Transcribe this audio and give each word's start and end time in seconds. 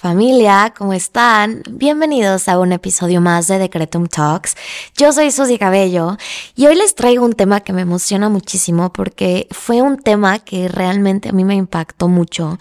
Familia, 0.00 0.72
¿cómo 0.78 0.92
están? 0.92 1.64
Bienvenidos 1.68 2.48
a 2.48 2.60
un 2.60 2.70
episodio 2.70 3.20
más 3.20 3.48
de 3.48 3.58
Decretum 3.58 4.06
Talks. 4.06 4.54
Yo 4.96 5.10
soy 5.10 5.32
Susy 5.32 5.58
Cabello 5.58 6.16
y 6.54 6.66
hoy 6.66 6.76
les 6.76 6.94
traigo 6.94 7.24
un 7.24 7.32
tema 7.32 7.62
que 7.62 7.72
me 7.72 7.82
emociona 7.82 8.28
muchísimo 8.28 8.92
porque 8.92 9.48
fue 9.50 9.82
un 9.82 10.00
tema 10.00 10.38
que 10.38 10.68
realmente 10.68 11.30
a 11.30 11.32
mí 11.32 11.42
me 11.42 11.56
impactó 11.56 12.06
mucho. 12.06 12.60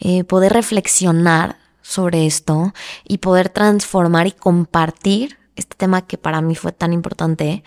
Eh, 0.00 0.24
poder 0.24 0.54
reflexionar 0.54 1.58
sobre 1.82 2.24
esto 2.24 2.72
y 3.04 3.18
poder 3.18 3.50
transformar 3.50 4.26
y 4.26 4.32
compartir 4.32 5.36
este 5.56 5.76
tema 5.76 6.06
que 6.06 6.16
para 6.16 6.40
mí 6.40 6.54
fue 6.54 6.72
tan 6.72 6.94
importante. 6.94 7.64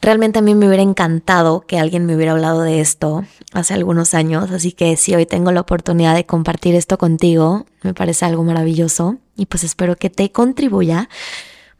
Realmente 0.00 0.38
a 0.38 0.42
mí 0.42 0.54
me 0.54 0.68
hubiera 0.68 0.82
encantado 0.82 1.62
que 1.62 1.78
alguien 1.78 2.06
me 2.06 2.14
hubiera 2.14 2.32
hablado 2.32 2.62
de 2.62 2.80
esto 2.80 3.24
hace 3.52 3.74
algunos 3.74 4.14
años, 4.14 4.50
así 4.50 4.72
que 4.72 4.96
si 4.96 5.14
hoy 5.14 5.26
tengo 5.26 5.50
la 5.50 5.60
oportunidad 5.60 6.14
de 6.14 6.26
compartir 6.26 6.76
esto 6.76 6.98
contigo, 6.98 7.66
me 7.82 7.94
parece 7.94 8.24
algo 8.24 8.44
maravilloso 8.44 9.16
y 9.36 9.46
pues 9.46 9.64
espero 9.64 9.96
que 9.96 10.08
te 10.08 10.30
contribuya 10.30 11.08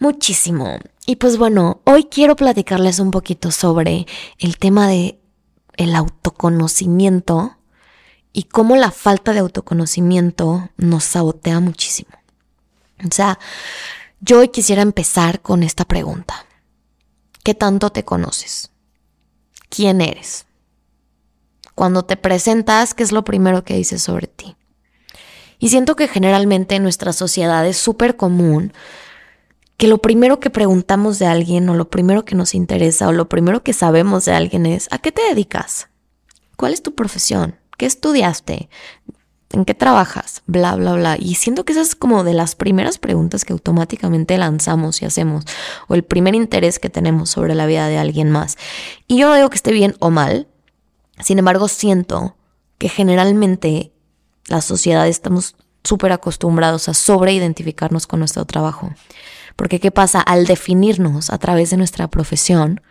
muchísimo. 0.00 0.78
Y 1.06 1.16
pues 1.16 1.38
bueno, 1.38 1.80
hoy 1.84 2.05
quiero 2.05 2.34
platicarles 2.34 2.98
un 2.98 3.12
poquito 3.12 3.50
sobre 3.50 4.06
el 4.38 4.58
tema 4.58 4.88
de 4.88 5.20
el 5.77 5.94
autoconocimiento 5.94 7.56
y 8.32 8.44
cómo 8.44 8.77
la 8.77 8.91
falta 8.91 9.32
de 9.32 9.38
autoconocimiento 9.38 10.70
nos 10.77 11.05
sabotea 11.05 11.60
muchísimo. 11.60 12.10
O 13.06 13.12
sea, 13.12 13.38
yo 14.20 14.41
hoy 14.41 14.48
quisiera 14.48 14.82
empezar 14.82 15.41
con 15.41 15.62
esta 15.62 15.84
pregunta. 15.84 16.47
¿Qué 17.48 17.54
tanto 17.54 17.88
te 17.88 18.04
conoces? 18.04 18.72
¿Quién 19.70 20.02
eres? 20.02 20.44
Cuando 21.74 22.04
te 22.04 22.18
presentas, 22.18 22.92
¿qué 22.92 23.02
es 23.02 23.10
lo 23.10 23.24
primero 23.24 23.64
que 23.64 23.74
dices 23.74 24.02
sobre 24.02 24.27
ti? 24.27 24.54
Y 25.58 25.70
siento 25.70 25.96
que 25.96 26.08
generalmente 26.08 26.74
en 26.74 26.82
nuestra 26.82 27.14
sociedad 27.14 27.66
es 27.66 27.78
súper 27.78 28.19
común 28.19 28.74
que 29.78 29.88
lo 29.88 29.96
primero 29.96 30.41
que 30.41 30.50
preguntamos 30.50 31.19
de 31.19 31.24
alguien 31.24 31.66
o 31.70 31.74
lo 31.74 31.88
primero 31.88 32.26
que 32.26 32.34
nos 32.34 32.54
interesa 32.54 33.08
o 33.08 33.12
lo 33.12 33.30
primero 33.30 33.62
que 33.62 33.72
sabemos 33.72 34.26
de 34.26 34.32
alguien 34.32 34.66
es 34.66 34.86
¿a 34.91 34.98
qué 34.98 35.10
te 35.10 35.22
dedicas? 35.22 35.88
¿Cuál 36.58 36.74
es 36.74 36.82
tu 36.82 36.94
profesión? 36.94 37.56
¿Qué 37.78 37.86
estudiaste? 37.86 38.69
¿En 39.50 39.64
qué 39.64 39.74
trabajas? 39.74 40.42
Bla, 40.46 40.77
bla, 40.77 40.92
bla. 40.92 41.16
Y 41.18 41.36
siento 41.36 41.64
que 41.64 41.72
esa 41.72 41.80
es 41.80 41.94
como 41.94 42.22
de 42.22 42.34
las 42.34 42.54
primeras 42.54 42.98
preguntas 42.98 43.44
que 43.44 43.54
automáticamente 43.54 44.36
lanzamos 44.36 45.00
y 45.00 45.06
hacemos, 45.06 45.44
o 45.86 45.94
el 45.94 46.04
primer 46.04 46.34
interés 46.34 46.78
que 46.78 46.91
tenemos 46.91 47.30
sobre 47.30 47.54
la 47.54 47.66
vida 47.66 47.88
de 47.88 47.98
alguien 47.98 48.30
más. 48.30 48.58
Y 49.06 49.19
yo 49.19 49.28
no 49.28 49.34
digo 49.34 49.48
que 49.48 49.56
esté 49.56 49.72
bien 49.72 49.97
o 50.00 50.10
mal, 50.10 50.48
sin 51.20 51.38
embargo 51.38 51.69
siento 51.69 52.36
que 52.76 52.88
generalmente 52.88 53.92
la 54.48 54.60
sociedad 54.60 55.09
estamos 55.09 55.56
súper 55.82 56.12
acostumbrados 56.12 56.88
a 56.88 56.94
sobreidentificarnos 56.94 58.06
con 58.06 58.19
nuestro 58.19 58.44
trabajo. 58.44 58.92
Porque 59.56 59.80
¿qué 59.80 59.91
pasa? 59.91 60.20
Al 60.20 60.47
definirnos 60.47 61.30
a 61.30 61.38
través 61.38 61.70
de 61.70 61.78
nuestra 61.78 62.09
profesión, 62.09 62.82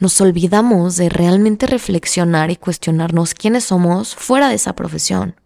nos 0.00 0.18
olvidamos 0.22 0.96
de 0.96 1.10
realmente 1.10 1.66
reflexionar 1.66 2.50
y 2.50 2.56
cuestionarnos 2.56 3.34
quiénes 3.34 3.64
somos 3.64 4.14
fuera 4.14 4.48
de 4.48 4.54
esa 4.54 4.74
profesión. 4.74 5.39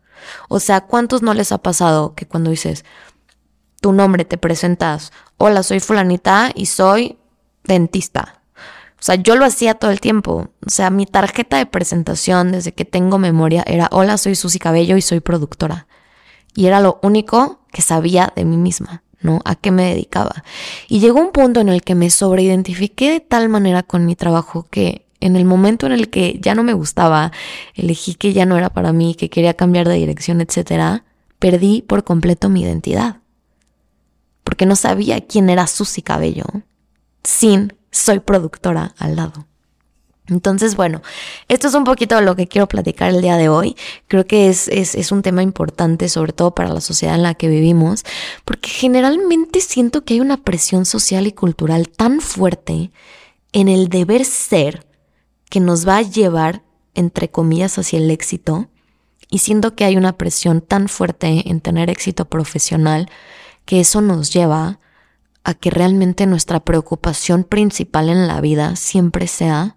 O 0.49 0.61
sea, 0.61 0.83
¿cuántos 0.83 1.23
no 1.23 1.35
les 1.35 1.53
ha 1.53 1.59
pasado 1.59 2.15
que 2.15 2.27
cuando 2.27 2.51
dices 2.51 2.85
tu 3.81 3.93
nombre 3.93 4.25
te 4.25 4.39
presentas, 4.39 5.13
hola, 5.37 5.63
soy 5.63 5.81
fulanita 5.81 6.51
y 6.55 6.67
soy 6.67 7.19
dentista? 7.65 8.41
O 8.95 9.07
sea, 9.07 9.17
yo 9.17 9.37
lo 9.37 9.45
hacía 9.45 9.75
todo 9.75 9.91
el 9.91 10.01
tiempo. 10.01 10.49
O 10.67 10.71
sea, 10.71 10.89
mi 10.89 11.05
tarjeta 11.05 11.59
de 11.59 11.67
presentación 11.67 12.53
desde 12.53 12.73
que 12.73 12.87
tengo 12.87 13.19
memoria 13.19 13.63
era, 13.67 13.89
hola, 13.93 14.17
soy 14.17 14.35
Susy 14.35 14.59
Cabello 14.59 14.97
y 14.97 15.03
soy 15.03 15.21
productora. 15.21 15.87
Y 16.55 16.65
era 16.65 16.81
lo 16.81 17.01
único 17.03 17.61
que 17.71 17.83
sabía 17.83 18.33
de 18.35 18.47
mí 18.47 18.57
misma, 18.57 19.03
¿no? 19.21 19.41
A 19.45 19.57
qué 19.57 19.73
me 19.73 19.91
dedicaba. 19.91 20.43
Y 20.89 21.01
llegó 21.01 21.21
un 21.21 21.33
punto 21.33 21.61
en 21.61 21.69
el 21.69 21.83
que 21.83 21.95
me 21.95 22.09
sobreidentifiqué 22.09 23.11
de 23.11 23.21
tal 23.21 23.51
manera 23.51 23.83
con 23.83 24.07
mi 24.07 24.17
trabajo 24.17 24.67
que 24.71 25.04
en 25.25 25.37
el 25.37 25.47
momento 25.47 25.87
en 25.87 25.93
el 25.93 26.11
que 26.11 26.39
ya 26.39 26.55
no 26.55 26.63
me 26.63 26.75
gustaba, 26.75 27.33
elegí 27.75 28.15
que 28.15 28.35
ya 28.35 28.45
no 28.45 28.59
era 28.59 28.69
para 28.69 28.93
mí, 28.93 29.15
que 29.15 29.31
quería 29.31 29.55
cambiar 29.55 29.89
de 29.89 29.95
dirección, 29.95 30.43
etcétera, 30.43 31.05
perdí 31.39 31.81
por 31.81 32.05
completo 32.05 32.51
mi 32.51 32.61
identidad. 32.61 33.23
Porque 34.45 34.67
no 34.67 34.77
sabía 34.77 35.23
quién 35.23 35.49
era 35.49 35.67
Susy 35.67 36.03
Cabello 36.03 36.45
sin 37.23 37.73
soy 37.91 38.21
productora 38.21 38.95
al 38.99 39.17
lado. 39.17 39.47
Entonces, 40.27 40.77
bueno, 40.77 41.01
esto 41.49 41.69
es 41.69 41.75
un 41.75 41.85
poquito 41.85 42.21
lo 42.21 42.37
que 42.37 42.47
quiero 42.47 42.69
platicar 42.69 43.09
el 43.09 43.23
día 43.23 43.39
de 43.39 43.49
hoy. 43.49 43.77
Creo 44.09 44.27
que 44.27 44.51
es, 44.51 44.69
es, 44.69 44.95
es, 44.95 45.11
un 45.11 45.23
tema 45.23 45.43
importante, 45.43 46.11
sobre 46.11 46.35
todo 46.35 46.55
para 46.55 46.69
la 46.69 46.83
sociedad 46.83 47.15
en 47.15 47.23
la 47.23 47.35
que 47.35 47.49
vivimos, 47.49 48.05
porque 48.45 48.69
generalmente 48.69 49.61
siento 49.63 50.05
que 50.05 50.15
hay 50.15 50.21
una 50.21 50.37
presión 50.37 50.85
social 50.85 51.27
y 51.27 51.33
cultural 51.33 51.89
tan 51.89 52.21
fuerte 52.21 52.91
en 53.53 53.69
el 53.69 53.89
deber 53.89 54.27
ser 54.27 54.94
que 55.49 55.61
nos 55.61 55.87
va 55.87 55.99
a 55.99 56.03
llevar, 56.03 56.63
entre 56.95 57.31
comillas, 57.31 57.79
hacia 57.79 57.99
el 57.99 58.11
éxito. 58.11 58.69
Y 59.31 59.39
siento 59.39 59.75
que 59.75 59.85
hay 59.85 59.97
una 59.97 60.17
presión 60.17 60.61
tan 60.61 60.89
fuerte 60.89 61.49
en 61.51 61.61
tener 61.61 61.91
éxito 61.91 62.27
profesional 62.27 63.11
que 63.65 63.81
eso 63.81 64.01
nos 64.01 64.33
lleva 64.33 64.79
a 65.45 65.55
que 65.55 65.71
realmente 65.71 66.27
nuestra 66.27 66.61
preocupación 66.61 67.45
principal 67.45 68.09
en 68.09 68.27
la 68.27 68.41
vida 68.41 68.77
siempre 68.77 69.27
sea 69.27 69.77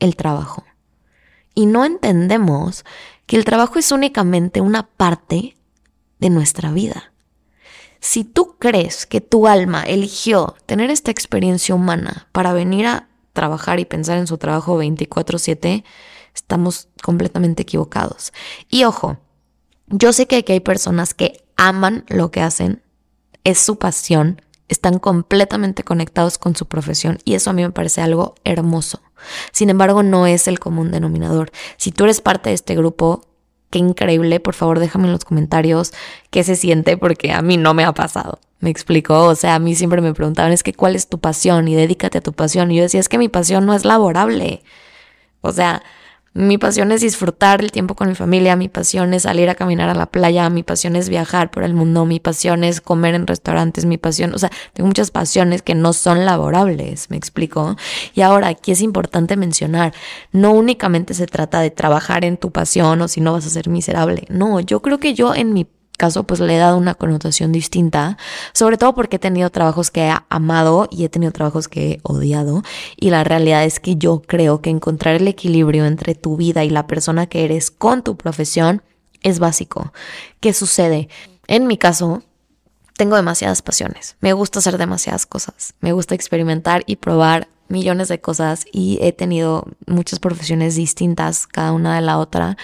el 0.00 0.16
trabajo. 0.16 0.64
Y 1.54 1.66
no 1.66 1.84
entendemos 1.84 2.84
que 3.26 3.36
el 3.36 3.44
trabajo 3.44 3.78
es 3.78 3.92
únicamente 3.92 4.60
una 4.60 4.86
parte 4.86 5.56
de 6.18 6.30
nuestra 6.30 6.72
vida. 6.72 7.12
Si 8.00 8.24
tú 8.24 8.56
crees 8.58 9.06
que 9.06 9.20
tu 9.20 9.46
alma 9.46 9.82
eligió 9.82 10.56
tener 10.66 10.90
esta 10.90 11.10
experiencia 11.10 11.74
humana 11.74 12.28
para 12.32 12.52
venir 12.52 12.86
a 12.86 13.08
trabajar 13.34 13.78
y 13.80 13.84
pensar 13.84 14.16
en 14.16 14.26
su 14.26 14.38
trabajo 14.38 14.78
24/7, 14.78 15.84
estamos 16.34 16.88
completamente 17.02 17.62
equivocados. 17.62 18.32
Y 18.70 18.84
ojo, 18.84 19.18
yo 19.88 20.14
sé 20.14 20.26
que 20.26 20.36
aquí 20.36 20.52
hay 20.52 20.60
personas 20.60 21.12
que 21.12 21.44
aman 21.56 22.04
lo 22.08 22.30
que 22.30 22.40
hacen, 22.40 22.82
es 23.44 23.58
su 23.58 23.76
pasión, 23.76 24.40
están 24.68 24.98
completamente 24.98 25.84
conectados 25.84 26.38
con 26.38 26.56
su 26.56 26.66
profesión 26.66 27.18
y 27.24 27.34
eso 27.34 27.50
a 27.50 27.52
mí 27.52 27.62
me 27.62 27.70
parece 27.70 28.00
algo 28.00 28.34
hermoso. 28.44 29.02
Sin 29.52 29.70
embargo, 29.70 30.02
no 30.02 30.26
es 30.26 30.48
el 30.48 30.58
común 30.58 30.90
denominador. 30.90 31.50
Si 31.76 31.92
tú 31.92 32.04
eres 32.04 32.20
parte 32.20 32.50
de 32.50 32.54
este 32.54 32.74
grupo, 32.74 33.26
qué 33.70 33.78
increíble, 33.78 34.40
por 34.40 34.54
favor 34.54 34.78
déjame 34.78 35.06
en 35.06 35.12
los 35.12 35.24
comentarios 35.24 35.92
qué 36.30 36.44
se 36.44 36.56
siente 36.56 36.96
porque 36.96 37.32
a 37.32 37.42
mí 37.42 37.56
no 37.56 37.74
me 37.74 37.84
ha 37.84 37.92
pasado. 37.92 38.38
Me 38.60 38.70
explicó, 38.70 39.24
o 39.24 39.34
sea, 39.34 39.56
a 39.56 39.58
mí 39.58 39.74
siempre 39.74 40.00
me 40.00 40.14
preguntaban, 40.14 40.52
es 40.52 40.62
que 40.62 40.72
cuál 40.72 40.96
es 40.96 41.08
tu 41.08 41.18
pasión 41.18 41.68
y 41.68 41.74
dedícate 41.74 42.18
a 42.18 42.20
tu 42.22 42.32
pasión. 42.32 42.70
Y 42.70 42.76
yo 42.76 42.82
decía, 42.82 43.00
es 43.00 43.08
que 43.08 43.18
mi 43.18 43.28
pasión 43.28 43.66
no 43.66 43.74
es 43.74 43.84
laborable. 43.84 44.62
O 45.42 45.52
sea, 45.52 45.82
mi 46.34 46.58
pasión 46.58 46.90
es 46.90 47.00
disfrutar 47.00 47.62
el 47.62 47.70
tiempo 47.70 47.94
con 47.94 48.08
mi 48.08 48.16
familia, 48.16 48.56
mi 48.56 48.68
pasión 48.68 49.14
es 49.14 49.22
salir 49.22 49.48
a 49.48 49.54
caminar 49.54 49.88
a 49.88 49.94
la 49.94 50.06
playa, 50.06 50.50
mi 50.50 50.64
pasión 50.64 50.96
es 50.96 51.08
viajar 51.08 51.52
por 51.52 51.62
el 51.62 51.74
mundo, 51.74 52.06
mi 52.06 52.18
pasión 52.18 52.64
es 52.64 52.80
comer 52.80 53.14
en 53.14 53.28
restaurantes, 53.28 53.84
mi 53.84 53.98
pasión, 53.98 54.34
o 54.34 54.38
sea, 54.38 54.50
tengo 54.72 54.88
muchas 54.88 55.12
pasiones 55.12 55.62
que 55.62 55.76
no 55.76 55.92
son 55.92 56.24
laborables, 56.24 57.08
me 57.08 57.16
explico. 57.16 57.76
Y 58.14 58.22
ahora 58.22 58.48
aquí 58.48 58.72
es 58.72 58.80
importante 58.82 59.36
mencionar, 59.36 59.94
no 60.32 60.50
únicamente 60.50 61.14
se 61.14 61.26
trata 61.26 61.60
de 61.60 61.70
trabajar 61.70 62.24
en 62.24 62.36
tu 62.36 62.50
pasión 62.50 63.00
o 63.00 63.06
si 63.06 63.20
no 63.20 63.32
vas 63.32 63.46
a 63.46 63.50
ser 63.50 63.68
miserable, 63.68 64.26
no, 64.28 64.58
yo 64.58 64.82
creo 64.82 64.98
que 64.98 65.14
yo 65.14 65.36
en 65.36 65.52
mi 65.52 65.68
caso 65.96 66.24
pues 66.24 66.40
le 66.40 66.56
he 66.56 66.58
dado 66.58 66.76
una 66.76 66.94
connotación 66.94 67.52
distinta, 67.52 68.18
sobre 68.52 68.78
todo 68.78 68.94
porque 68.94 69.16
he 69.16 69.18
tenido 69.18 69.50
trabajos 69.50 69.90
que 69.90 70.08
he 70.08 70.14
amado 70.28 70.88
y 70.90 71.04
he 71.04 71.08
tenido 71.08 71.32
trabajos 71.32 71.68
que 71.68 71.92
he 71.92 72.00
odiado 72.02 72.62
y 72.96 73.10
la 73.10 73.24
realidad 73.24 73.64
es 73.64 73.80
que 73.80 73.96
yo 73.96 74.22
creo 74.22 74.60
que 74.60 74.70
encontrar 74.70 75.16
el 75.16 75.28
equilibrio 75.28 75.86
entre 75.86 76.14
tu 76.14 76.36
vida 76.36 76.64
y 76.64 76.70
la 76.70 76.86
persona 76.86 77.26
que 77.26 77.44
eres 77.44 77.70
con 77.70 78.02
tu 78.02 78.16
profesión 78.16 78.82
es 79.22 79.38
básico. 79.38 79.92
¿Qué 80.40 80.52
sucede? 80.52 81.08
en 81.46 81.66
mi 81.66 81.76
caso, 81.76 82.22
tengo 82.96 83.16
demasiadas 83.16 83.62
pasiones. 83.62 84.16
Me 84.20 84.32
gusta 84.32 84.60
hacer 84.60 84.78
demasiadas 84.78 85.26
cosas. 85.26 85.74
Me 85.80 85.92
gusta 85.92 86.14
experimentar 86.14 86.84
y 86.86 86.96
probar 86.96 87.48
millones 87.68 88.08
de 88.08 88.20
cosas 88.20 88.66
y 88.72 88.98
he 89.00 89.12
tenido 89.12 89.66
muchas 89.86 90.18
profesiones 90.18 90.76
distintas 90.76 91.46
cada 91.46 91.72
una 91.72 91.94
de 91.94 92.02
la 92.02 92.18
otra 92.18 92.56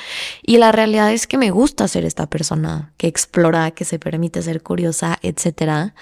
y 0.43 0.59
la 0.59 0.73
realidad 0.73 1.13
es 1.13 1.27
que 1.27 1.39
me 1.39 1.51
gusta 1.51 1.89
ser 1.89 2.05
esta 2.05 2.29
persona 2.29 2.93
que 2.97 3.07
explora, 3.07 3.71
que 3.71 3.85
se 3.85 3.99
permite 3.99 4.43
ser 4.43 4.63
curiosa, 4.63 5.19
etc. 5.23 5.93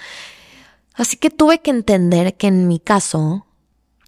Así 0.93 1.17
que 1.17 1.29
tuve 1.29 1.59
que 1.59 1.71
entender 1.71 2.35
que 2.35 2.47
en 2.47 2.67
mi 2.67 2.79
caso 2.79 3.45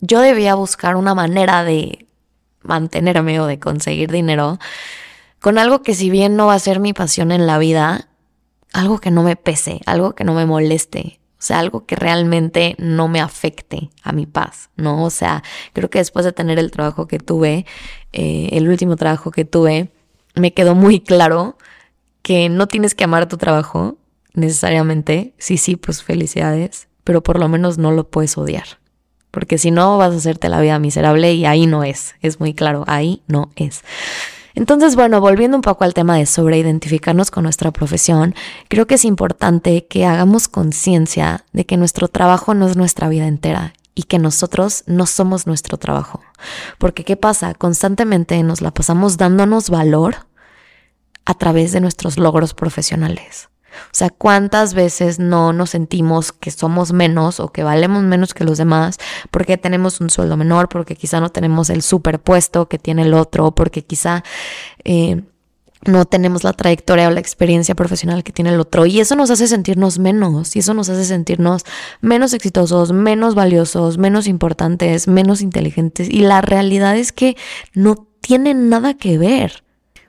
yo 0.01 0.19
debía 0.19 0.55
buscar 0.55 0.95
una 0.95 1.15
manera 1.15 1.63
de 1.63 2.07
mantenerme 2.63 3.39
o 3.39 3.45
de 3.45 3.59
conseguir 3.59 4.11
dinero 4.11 4.59
con 5.39 5.57
algo 5.57 5.81
que 5.81 5.95
si 5.95 6.09
bien 6.09 6.35
no 6.35 6.47
va 6.47 6.55
a 6.55 6.59
ser 6.59 6.79
mi 6.79 6.93
pasión 6.93 7.31
en 7.31 7.47
la 7.47 7.57
vida, 7.57 8.09
algo 8.73 8.99
que 8.99 9.09
no 9.09 9.23
me 9.23 9.35
pese, 9.35 9.81
algo 9.85 10.13
que 10.13 10.23
no 10.23 10.33
me 10.33 10.45
moleste, 10.45 11.20
o 11.41 11.43
sea, 11.43 11.57
algo 11.57 11.87
que 11.87 11.95
realmente 11.95 12.75
no 12.77 13.07
me 13.07 13.19
afecte 13.19 13.89
a 14.03 14.11
mi 14.11 14.27
paz, 14.27 14.69
¿no? 14.75 15.03
O 15.03 15.09
sea, 15.09 15.41
creo 15.73 15.89
que 15.89 15.97
después 15.97 16.23
de 16.23 16.33
tener 16.33 16.59
el 16.59 16.69
trabajo 16.69 17.07
que 17.07 17.17
tuve, 17.17 17.65
eh, 18.13 18.49
el 18.51 18.69
último 18.69 18.95
trabajo 18.95 19.31
que 19.31 19.43
tuve, 19.43 19.89
me 20.35 20.53
quedó 20.53 20.75
muy 20.75 20.99
claro 20.99 21.57
que 22.21 22.47
no 22.47 22.67
tienes 22.67 22.93
que 22.93 23.05
amar 23.05 23.27
tu 23.27 23.37
trabajo 23.37 23.97
necesariamente. 24.35 25.33
Sí, 25.39 25.57
sí, 25.57 25.77
pues 25.77 26.03
felicidades, 26.03 26.87
pero 27.03 27.23
por 27.23 27.39
lo 27.39 27.49
menos 27.49 27.79
no 27.79 27.89
lo 27.89 28.07
puedes 28.07 28.37
odiar. 28.37 28.77
Porque 29.31 29.57
si 29.57 29.71
no, 29.71 29.97
vas 29.97 30.13
a 30.13 30.17
hacerte 30.17 30.47
la 30.47 30.61
vida 30.61 30.77
miserable 30.77 31.33
y 31.33 31.45
ahí 31.45 31.65
no 31.65 31.83
es. 31.83 32.13
Es 32.21 32.39
muy 32.39 32.53
claro, 32.53 32.83
ahí 32.85 33.23
no 33.25 33.49
es. 33.55 33.81
Entonces, 34.55 34.95
bueno, 34.95 35.21
volviendo 35.21 35.57
un 35.57 35.61
poco 35.61 35.83
al 35.83 35.93
tema 35.93 36.17
de 36.17 36.25
sobreidentificarnos 36.25 37.31
con 37.31 37.43
nuestra 37.43 37.71
profesión, 37.71 38.35
creo 38.67 38.87
que 38.87 38.95
es 38.95 39.05
importante 39.05 39.87
que 39.87 40.05
hagamos 40.05 40.47
conciencia 40.47 41.45
de 41.53 41.65
que 41.65 41.77
nuestro 41.77 42.07
trabajo 42.07 42.53
no 42.53 42.67
es 42.67 42.75
nuestra 42.75 43.09
vida 43.09 43.27
entera 43.27 43.73
y 43.95 44.03
que 44.03 44.19
nosotros 44.19 44.83
no 44.87 45.05
somos 45.05 45.47
nuestro 45.47 45.77
trabajo. 45.77 46.21
Porque 46.77 47.03
¿qué 47.03 47.15
pasa? 47.15 47.53
Constantemente 47.53 48.41
nos 48.43 48.61
la 48.61 48.71
pasamos 48.71 49.17
dándonos 49.17 49.69
valor 49.69 50.27
a 51.25 51.33
través 51.33 51.71
de 51.71 51.81
nuestros 51.81 52.17
logros 52.17 52.53
profesionales. 52.53 53.49
O 53.85 53.93
sea, 53.93 54.09
¿cuántas 54.09 54.73
veces 54.73 55.19
no 55.19 55.53
nos 55.53 55.71
sentimos 55.71 56.31
que 56.31 56.51
somos 56.51 56.93
menos 56.93 57.39
o 57.39 57.49
que 57.49 57.63
valemos 57.63 58.03
menos 58.03 58.33
que 58.33 58.43
los 58.43 58.57
demás 58.57 58.97
porque 59.31 59.57
tenemos 59.57 60.01
un 60.01 60.09
sueldo 60.09 60.37
menor, 60.37 60.69
porque 60.69 60.95
quizá 60.95 61.19
no 61.19 61.29
tenemos 61.29 61.69
el 61.69 61.81
superpuesto 61.81 62.67
que 62.67 62.77
tiene 62.77 63.03
el 63.03 63.13
otro, 63.13 63.51
porque 63.51 63.83
quizá 63.83 64.23
eh, 64.83 65.23
no 65.83 66.05
tenemos 66.05 66.43
la 66.43 66.53
trayectoria 66.53 67.07
o 67.07 67.11
la 67.11 67.19
experiencia 67.19 67.75
profesional 67.75 68.23
que 68.23 68.31
tiene 68.31 68.51
el 68.51 68.59
otro? 68.59 68.85
Y 68.85 68.99
eso 68.99 69.15
nos 69.15 69.29
hace 69.29 69.47
sentirnos 69.47 69.99
menos, 69.99 70.55
y 70.55 70.59
eso 70.59 70.73
nos 70.73 70.89
hace 70.89 71.05
sentirnos 71.05 71.63
menos 72.01 72.33
exitosos, 72.33 72.91
menos 72.91 73.35
valiosos, 73.35 73.97
menos 73.97 74.27
importantes, 74.27 75.07
menos 75.07 75.41
inteligentes. 75.41 76.09
Y 76.09 76.21
la 76.21 76.41
realidad 76.41 76.97
es 76.97 77.11
que 77.11 77.37
no 77.73 78.07
tiene 78.21 78.53
nada 78.53 78.93
que 78.93 79.17
ver. 79.17 79.63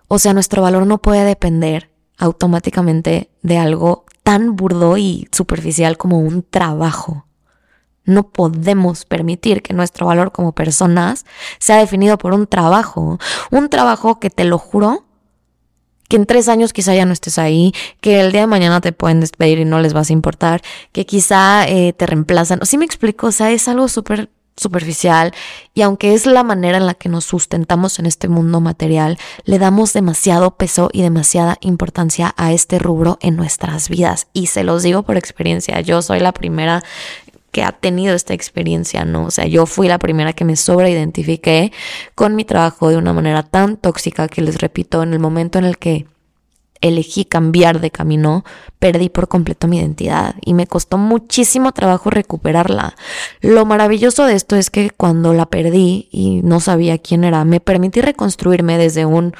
O 0.09 0.19
sea, 0.19 0.35
nuestro 0.35 0.63
valor 0.63 0.87
no 0.87 0.99
puede 0.99 1.25
depender 1.25 1.92
automáticamente 2.19 3.31
de 3.43 3.59
algo 3.59 4.05
tan 4.23 4.57
burdo 4.57 4.97
y 4.97 5.29
superficial 5.33 5.97
como 5.97 6.21
un 6.21 6.43
trabajo. 6.43 7.27
No 8.05 8.29
podemos 8.31 9.05
permitir 9.05 9.63
que 9.63 9.75
nuestro 9.75 10.07
valor 10.07 10.33
como 10.33 10.53
personas 10.53 11.25
sea 11.59 11.77
definido 11.77 12.19
por 12.19 12.33
un 12.33 12.47
trabajo. 12.47 13.19
Un 13.51 13.69
trabajo 13.69 14.19
que 14.19 14.31
te 14.31 14.45
lo 14.45 14.59
juro, 14.59 15.05
que 16.09 16.17
en 16.17 16.27
tres 16.27 16.49
años 16.49 16.73
quizá 16.73 16.95
ya 16.95 17.07
no 17.07 17.13
estés 17.13 17.39
ahí, 17.39 17.73
que 18.01 18.21
el 18.21 18.33
día 18.33 18.43
de 18.43 18.47
mañana 18.47 18.81
te 18.81 18.93
pueden 18.93 19.21
despedir 19.21 19.59
y 19.59 19.65
no 19.65 19.81
les 19.81 19.93
vas 19.93 20.11
a 20.11 20.13
importar, 20.13 20.63
que 20.93 21.07
quizá 21.07 21.67
eh, 21.69 21.93
te 21.93 22.07
reemplazan. 22.07 22.61
¿Sí 22.67 22.77
me 22.77 22.85
explico? 22.85 23.29
O 23.29 23.33
sea, 23.33 23.51
es 23.51 23.69
algo 23.69 23.89
súper 23.89 24.31
superficial 24.57 25.33
y 25.75 25.83
aunque 25.83 26.15
es 26.15 26.27
la 26.27 26.43
manera 26.43 26.77
en 26.77 26.87
la 26.87 26.95
que 26.95 27.09
nos 27.09 27.25
sustentamos 27.25 27.99
en 27.99 28.07
este 28.07 28.29
mundo 28.29 28.61
material, 28.61 29.19
le 29.45 29.59
damos 29.59 29.93
demasiado 29.93 30.57
peso 30.57 30.91
y 30.93 31.03
demasiada 31.03 31.59
importancia 31.61 32.35
a 32.37 32.53
este 32.53 32.79
rubro 32.79 33.19
en 33.21 33.37
nuestras 33.37 33.89
vidas. 33.89 34.29
Y 34.33 34.49
se 34.49 34.65
los 34.65 34.83
digo 34.83 35.03
por 35.03 35.17
experiencia, 35.17 35.81
yo 35.81 36.03
soy 36.03 36.21
la 36.21 36.33
primera 36.33 36.83
que 37.53 37.63
ha 37.63 37.73
tenido 37.73 38.15
esta 38.15 38.33
experiencia, 38.35 39.05
¿no? 39.05 39.27
O 39.27 39.31
sea, 39.31 39.47
yo 39.47 39.67
fui 39.67 39.87
la 39.87 39.99
primera 39.99 40.33
que 40.33 40.45
me 40.45 40.57
sobreidentifiqué 40.57 41.71
con 42.15 42.35
mi 42.35 42.45
trabajo 42.45 42.89
de 42.89 42.97
una 42.97 43.13
manera 43.13 43.43
tan 43.43 43.77
tóxica 43.77 44.27
que 44.27 44.41
les 44.41 44.59
repito, 44.59 45.03
en 45.03 45.13
el 45.13 45.19
momento 45.19 45.59
en 45.59 45.67
el 45.67 45.77
que 45.77 46.07
elegí 46.83 47.25
cambiar 47.25 47.81
de 47.81 47.91
camino, 47.91 48.45
perdí 48.79 49.09
por 49.09 49.29
completo 49.29 49.69
mi 49.69 49.79
identidad 49.79 50.35
y 50.45 50.53
me 50.53 50.67
costó 50.67 50.99
muchísimo 50.99 51.73
trabajo 51.73 52.11
recuperarla. 52.11 52.95
Lo 53.41 53.65
maravilloso 53.65 54.27
de 54.27 54.35
esto 54.35 54.57
es 54.57 54.69
que 54.69 54.91
cuando 54.91 55.33
la 55.33 55.47
perdí 55.47 56.09
y 56.11 56.43
no 56.43 56.61
sabía 56.61 56.99
quién 56.99 57.25
era, 57.25 57.45
me 57.45 57.61
permití 57.61 58.03
reconstruirme 58.03 58.77
desde 58.77 59.07
un 59.07 59.33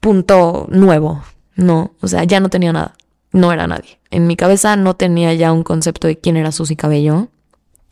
punto 0.00 0.66
nuevo. 0.70 1.22
No, 1.54 1.92
o 2.00 2.08
sea, 2.08 2.24
ya 2.24 2.40
no 2.40 2.48
tenía 2.48 2.72
nada. 2.72 2.94
No 3.30 3.52
era 3.52 3.66
nadie. 3.66 4.00
En 4.10 4.26
mi 4.26 4.36
cabeza 4.36 4.76
no 4.76 4.96
tenía 4.96 5.34
ya 5.34 5.52
un 5.52 5.62
concepto 5.62 6.08
de 6.08 6.18
quién 6.18 6.36
era 6.36 6.50
Susy 6.50 6.76
Cabello. 6.76 7.28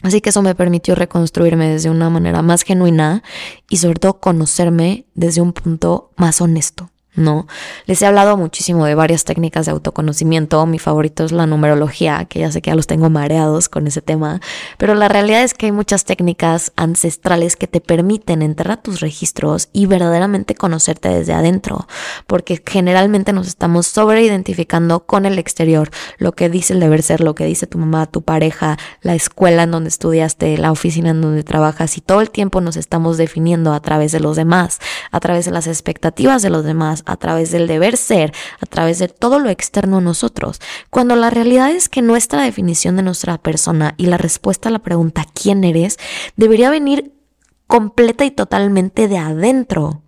Así 0.03 0.21
que 0.21 0.31
eso 0.31 0.43
me 0.43 0.55
permitió 0.55 0.95
reconstruirme 0.95 1.69
desde 1.69 1.91
una 1.91 2.09
manera 2.11 2.43
más 2.43 2.63
genuina 2.63 3.23
y 3.69 3.79
sobre 3.79 3.99
todo 3.99 4.21
conocerme 4.21 5.07
desde 5.15 5.41
un 5.41 5.53
punto 5.53 6.11
más 6.17 6.41
honesto. 6.41 6.91
¿No? 7.17 7.47
Les 7.87 8.01
he 8.03 8.07
hablado 8.07 8.37
muchísimo 8.37 8.87
de 8.87 8.95
varias 8.95 9.25
técnicas 9.25 9.67
de 9.67 9.73
autoconocimiento. 9.73 10.65
Mi 10.67 10.79
favorito 10.79 11.25
es 11.25 11.33
la 11.33 11.47
numerología, 11.47 12.27
que 12.27 12.41
ya 12.41 12.53
sé 12.53 12.63
que 12.63 12.71
ya 12.71 12.77
los 12.77 12.87
tengo 12.87 13.11
mareados 13.11 13.69
con 13.69 13.87
ese 13.87 14.03
tema, 14.03 14.41
pero 14.79 14.95
la 14.95 15.09
realidad 15.09 15.43
es 15.43 15.55
que 15.55 15.67
hay 15.67 15.73
muchas 15.73 16.05
técnicas 16.05 16.73
ancestrales 16.77 17.57
que 17.57 17.67
te 17.67 17.81
permiten 17.81 18.43
entrar 18.43 18.73
a 18.73 18.83
tus 18.83 19.01
registros 19.01 19.69
y 19.73 19.87
verdaderamente 19.87 20.55
conocerte 20.55 21.09
desde 21.09 21.33
adentro, 21.33 21.89
porque 22.27 22.63
generalmente 22.65 23.33
nos 23.33 23.49
estamos 23.49 23.87
sobreidentificando 23.87 25.01
con 25.01 25.27
el 25.27 25.39
exterior, 25.39 25.91
lo 26.19 26.33
que 26.33 26.49
dice 26.49 26.75
el 26.75 26.81
deber 26.81 27.03
ser, 27.03 27.21
lo 27.21 27.35
que 27.35 27.45
dice 27.45 27.67
tu 27.67 27.79
mamá, 27.79 28.07
tu 28.07 28.23
pareja, 28.23 28.79
la 29.01 29.15
escuela 29.15 29.65
en 29.65 29.71
donde 29.71 29.89
estudiaste, 29.89 30.59
la 30.59 30.73
oficina 30.73 31.11
en 31.11 31.21
donde 31.21 31.43
trabajas 31.43 31.97
y 31.97 32.01
todo 32.01 32.21
el 32.21 32.31
tiempo 32.31 32.61
nos 32.61 32.77
estamos 32.77 33.17
definiendo 33.17 33.73
a 33.73 33.81
través 33.81 34.13
de 34.13 34.21
los 34.21 34.37
demás, 34.37 34.79
a 35.11 35.21
través 35.21 35.45
de 35.45 35.51
las 35.51 35.67
expectativas 35.67 36.43
de 36.43 36.51
los 36.51 36.65
demás, 36.65 37.03
a 37.07 37.17
través 37.17 37.51
del 37.51 37.67
deber 37.67 37.97
ser, 37.97 38.33
a 38.61 38.67
través 38.67 38.99
de 38.99 39.09
todo 39.09 39.39
lo 39.39 39.49
externo 39.49 39.99
a 39.99 40.01
nosotros, 40.01 40.61
cuando 40.91 41.17
la 41.17 41.31
realidad 41.31 41.71
es 41.71 41.89
que 41.89 42.03
nuestra 42.03 42.43
definición 42.43 42.97
de 42.97 43.03
nuestra 43.03 43.39
persona 43.39 43.95
y 43.97 44.07
la 44.07 44.19
respuesta 44.19 44.69
a 44.69 44.73
la 44.73 44.81
pregunta 44.81 45.25
¿quién 45.33 45.65
eres? 45.65 45.99
debería 46.37 46.71
venir 46.71 47.13
completa 47.67 48.25
y 48.25 48.31
totalmente 48.31 49.09
de 49.09 49.19
adentro. 49.19 50.03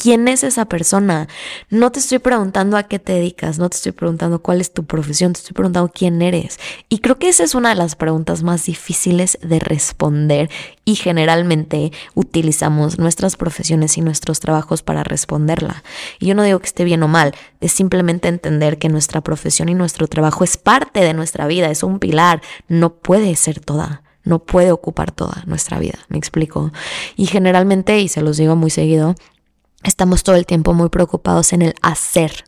¿Quién 0.00 0.28
es 0.28 0.44
esa 0.44 0.64
persona? 0.64 1.28
No 1.68 1.92
te 1.92 1.98
estoy 1.98 2.20
preguntando 2.20 2.78
a 2.78 2.84
qué 2.84 2.98
te 2.98 3.12
dedicas, 3.12 3.58
no 3.58 3.68
te 3.68 3.76
estoy 3.76 3.92
preguntando 3.92 4.40
cuál 4.40 4.62
es 4.62 4.72
tu 4.72 4.86
profesión, 4.86 5.34
te 5.34 5.40
estoy 5.40 5.52
preguntando 5.52 5.92
quién 5.94 6.22
eres. 6.22 6.58
Y 6.88 7.00
creo 7.00 7.18
que 7.18 7.28
esa 7.28 7.44
es 7.44 7.54
una 7.54 7.68
de 7.68 7.74
las 7.74 7.96
preguntas 7.96 8.42
más 8.42 8.64
difíciles 8.64 9.38
de 9.42 9.58
responder 9.58 10.48
y 10.86 10.94
generalmente 10.94 11.92
utilizamos 12.14 12.98
nuestras 12.98 13.36
profesiones 13.36 13.98
y 13.98 14.00
nuestros 14.00 14.40
trabajos 14.40 14.82
para 14.82 15.04
responderla. 15.04 15.84
Y 16.18 16.28
yo 16.28 16.34
no 16.34 16.44
digo 16.44 16.60
que 16.60 16.66
esté 16.66 16.84
bien 16.84 17.02
o 17.02 17.08
mal, 17.08 17.34
es 17.60 17.72
simplemente 17.72 18.28
entender 18.28 18.78
que 18.78 18.88
nuestra 18.88 19.20
profesión 19.20 19.68
y 19.68 19.74
nuestro 19.74 20.08
trabajo 20.08 20.44
es 20.44 20.56
parte 20.56 21.00
de 21.00 21.12
nuestra 21.12 21.46
vida, 21.46 21.70
es 21.70 21.82
un 21.82 21.98
pilar, 21.98 22.40
no 22.68 22.94
puede 22.94 23.36
ser 23.36 23.60
toda 23.60 24.02
no 24.22 24.38
puede 24.38 24.70
ocupar 24.70 25.12
toda 25.12 25.42
nuestra 25.46 25.78
vida, 25.78 25.98
me 26.08 26.18
explico. 26.18 26.72
Y 27.16 27.24
generalmente, 27.24 27.98
y 28.00 28.08
se 28.08 28.20
los 28.20 28.36
digo 28.36 28.54
muy 28.54 28.68
seguido, 28.68 29.14
Estamos 29.82 30.22
todo 30.22 30.36
el 30.36 30.46
tiempo 30.46 30.74
muy 30.74 30.88
preocupados 30.88 31.52
en 31.52 31.62
el 31.62 31.74
hacer. 31.82 32.44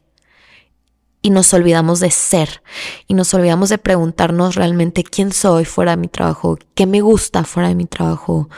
Y 1.22 1.30
nos 1.30 1.54
olvidamos 1.54 2.00
de 2.00 2.10
ser. 2.10 2.62
Y 3.06 3.14
nos 3.14 3.32
olvidamos 3.32 3.68
de 3.68 3.78
preguntarnos 3.78 4.56
realmente 4.56 5.04
quién 5.04 5.32
soy 5.32 5.64
fuera 5.64 5.92
de 5.92 5.98
mi 5.98 6.08
trabajo, 6.08 6.58
qué 6.74 6.86
me 6.86 7.00
gusta 7.00 7.44
fuera 7.44 7.68
de 7.68 7.74
mi 7.74 7.86
trabajo, 7.86 8.48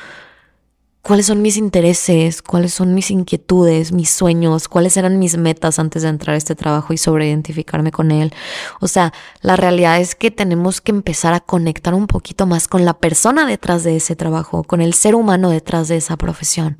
cuáles 1.04 1.26
son 1.26 1.42
mis 1.42 1.58
intereses, 1.58 2.40
cuáles 2.40 2.72
son 2.72 2.94
mis 2.94 3.10
inquietudes, 3.10 3.92
mis 3.92 4.10
sueños, 4.10 4.68
cuáles 4.68 4.96
eran 4.96 5.18
mis 5.18 5.36
metas 5.36 5.78
antes 5.78 6.02
de 6.02 6.08
entrar 6.08 6.34
a 6.34 6.38
este 6.38 6.54
trabajo 6.54 6.94
y 6.94 6.96
sobreidentificarme 6.96 7.92
con 7.92 8.10
él. 8.10 8.32
O 8.80 8.88
sea, 8.88 9.12
la 9.42 9.54
realidad 9.54 10.00
es 10.00 10.14
que 10.14 10.30
tenemos 10.30 10.80
que 10.80 10.92
empezar 10.92 11.34
a 11.34 11.40
conectar 11.40 11.92
un 11.92 12.06
poquito 12.06 12.46
más 12.46 12.68
con 12.68 12.86
la 12.86 12.94
persona 12.94 13.46
detrás 13.46 13.84
de 13.84 13.96
ese 13.96 14.16
trabajo, 14.16 14.64
con 14.64 14.80
el 14.80 14.94
ser 14.94 15.14
humano 15.14 15.50
detrás 15.50 15.88
de 15.88 15.98
esa 15.98 16.16
profesión. 16.16 16.78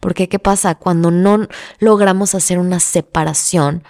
Porque 0.00 0.28
¿qué 0.28 0.40
pasa? 0.40 0.74
Cuando 0.74 1.12
no 1.12 1.46
logramos 1.78 2.34
hacer 2.34 2.58
una 2.58 2.80
separación, 2.80 3.84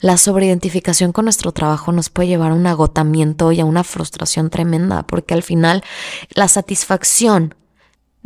la 0.00 0.16
sobreidentificación 0.16 1.12
con 1.12 1.26
nuestro 1.26 1.52
trabajo 1.52 1.92
nos 1.92 2.08
puede 2.08 2.28
llevar 2.28 2.52
a 2.52 2.54
un 2.54 2.66
agotamiento 2.66 3.52
y 3.52 3.60
a 3.60 3.66
una 3.66 3.84
frustración 3.84 4.48
tremenda, 4.48 5.02
porque 5.02 5.34
al 5.34 5.42
final 5.42 5.84
la 6.30 6.48
satisfacción 6.48 7.57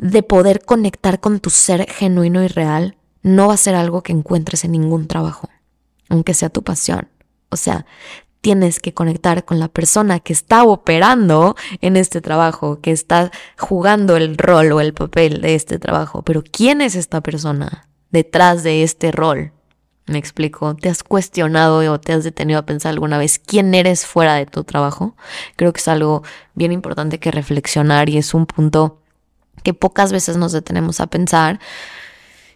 de 0.03 0.25
poder 0.25 0.65
conectar 0.65 1.21
con 1.21 1.39
tu 1.39 1.49
ser 1.49 1.89
genuino 1.89 2.43
y 2.43 2.49
real 2.49 2.97
no 3.23 3.49
va 3.49 3.55
a 3.55 3.57
ser 3.57 3.77
algo 3.77 4.03
que 4.03 4.13
encuentres 4.13 4.65
en 4.65 4.73
ningún 4.73 5.07
trabajo, 5.07 5.49
aunque 6.09 6.35
sea 6.35 6.49
tu 6.49 6.63
pasión. 6.63 7.09
O 7.51 7.57
sea, 7.57 7.87
tienes 8.41 8.81
que 8.81 8.93
conectar 8.93 9.45
con 9.45 9.61
la 9.61 9.69
persona 9.69 10.19
que 10.19 10.33
está 10.33 10.65
operando 10.65 11.55
en 11.81 11.97
este 11.97 12.21
trabajo, 12.21 12.81
que 12.81 12.91
está 12.91 13.31
jugando 13.57 14.17
el 14.17 14.37
rol 14.37 14.73
o 14.73 14.81
el 14.81 14.93
papel 14.93 15.41
de 15.41 15.55
este 15.55 15.79
trabajo. 15.79 16.23
Pero 16.23 16.43
¿quién 16.43 16.81
es 16.81 16.97
esta 16.97 17.21
persona 17.21 17.87
detrás 18.11 18.65
de 18.65 18.83
este 18.83 19.13
rol? 19.13 19.53
¿Me 20.07 20.19
explico? 20.19 20.75
¿Te 20.75 20.89
has 20.89 21.05
cuestionado 21.05 21.79
o 21.93 22.01
te 22.01 22.13
has 22.13 22.25
detenido 22.25 22.59
a 22.59 22.67
pensar 22.67 22.91
alguna 22.91 23.19
vez 23.19 23.39
quién 23.39 23.73
eres 23.73 24.05
fuera 24.05 24.35
de 24.35 24.47
tu 24.47 24.65
trabajo? 24.65 25.15
Creo 25.55 25.73
que 25.73 25.79
es 25.79 25.87
algo 25.87 26.25
bien 26.55 26.73
importante 26.73 27.21
que 27.21 27.31
reflexionar 27.31 28.09
y 28.09 28.19
es 28.19 28.35
un 28.35 28.47
punto 28.47 29.02
que 29.63 29.75
pocas 29.75 30.13
veces 30.13 30.37
nos 30.37 30.53
detenemos 30.53 31.01
a 31.01 31.07
pensar. 31.07 31.61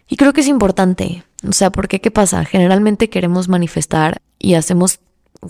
Y 0.07 0.17
creo 0.17 0.33
que 0.33 0.41
es 0.41 0.47
importante. 0.47 1.23
O 1.47 1.53
sea, 1.53 1.71
porque 1.71 2.01
¿qué 2.01 2.11
pasa? 2.11 2.45
Generalmente 2.45 3.09
queremos 3.09 3.47
manifestar 3.49 4.21
y 4.39 4.55
hacemos 4.55 4.99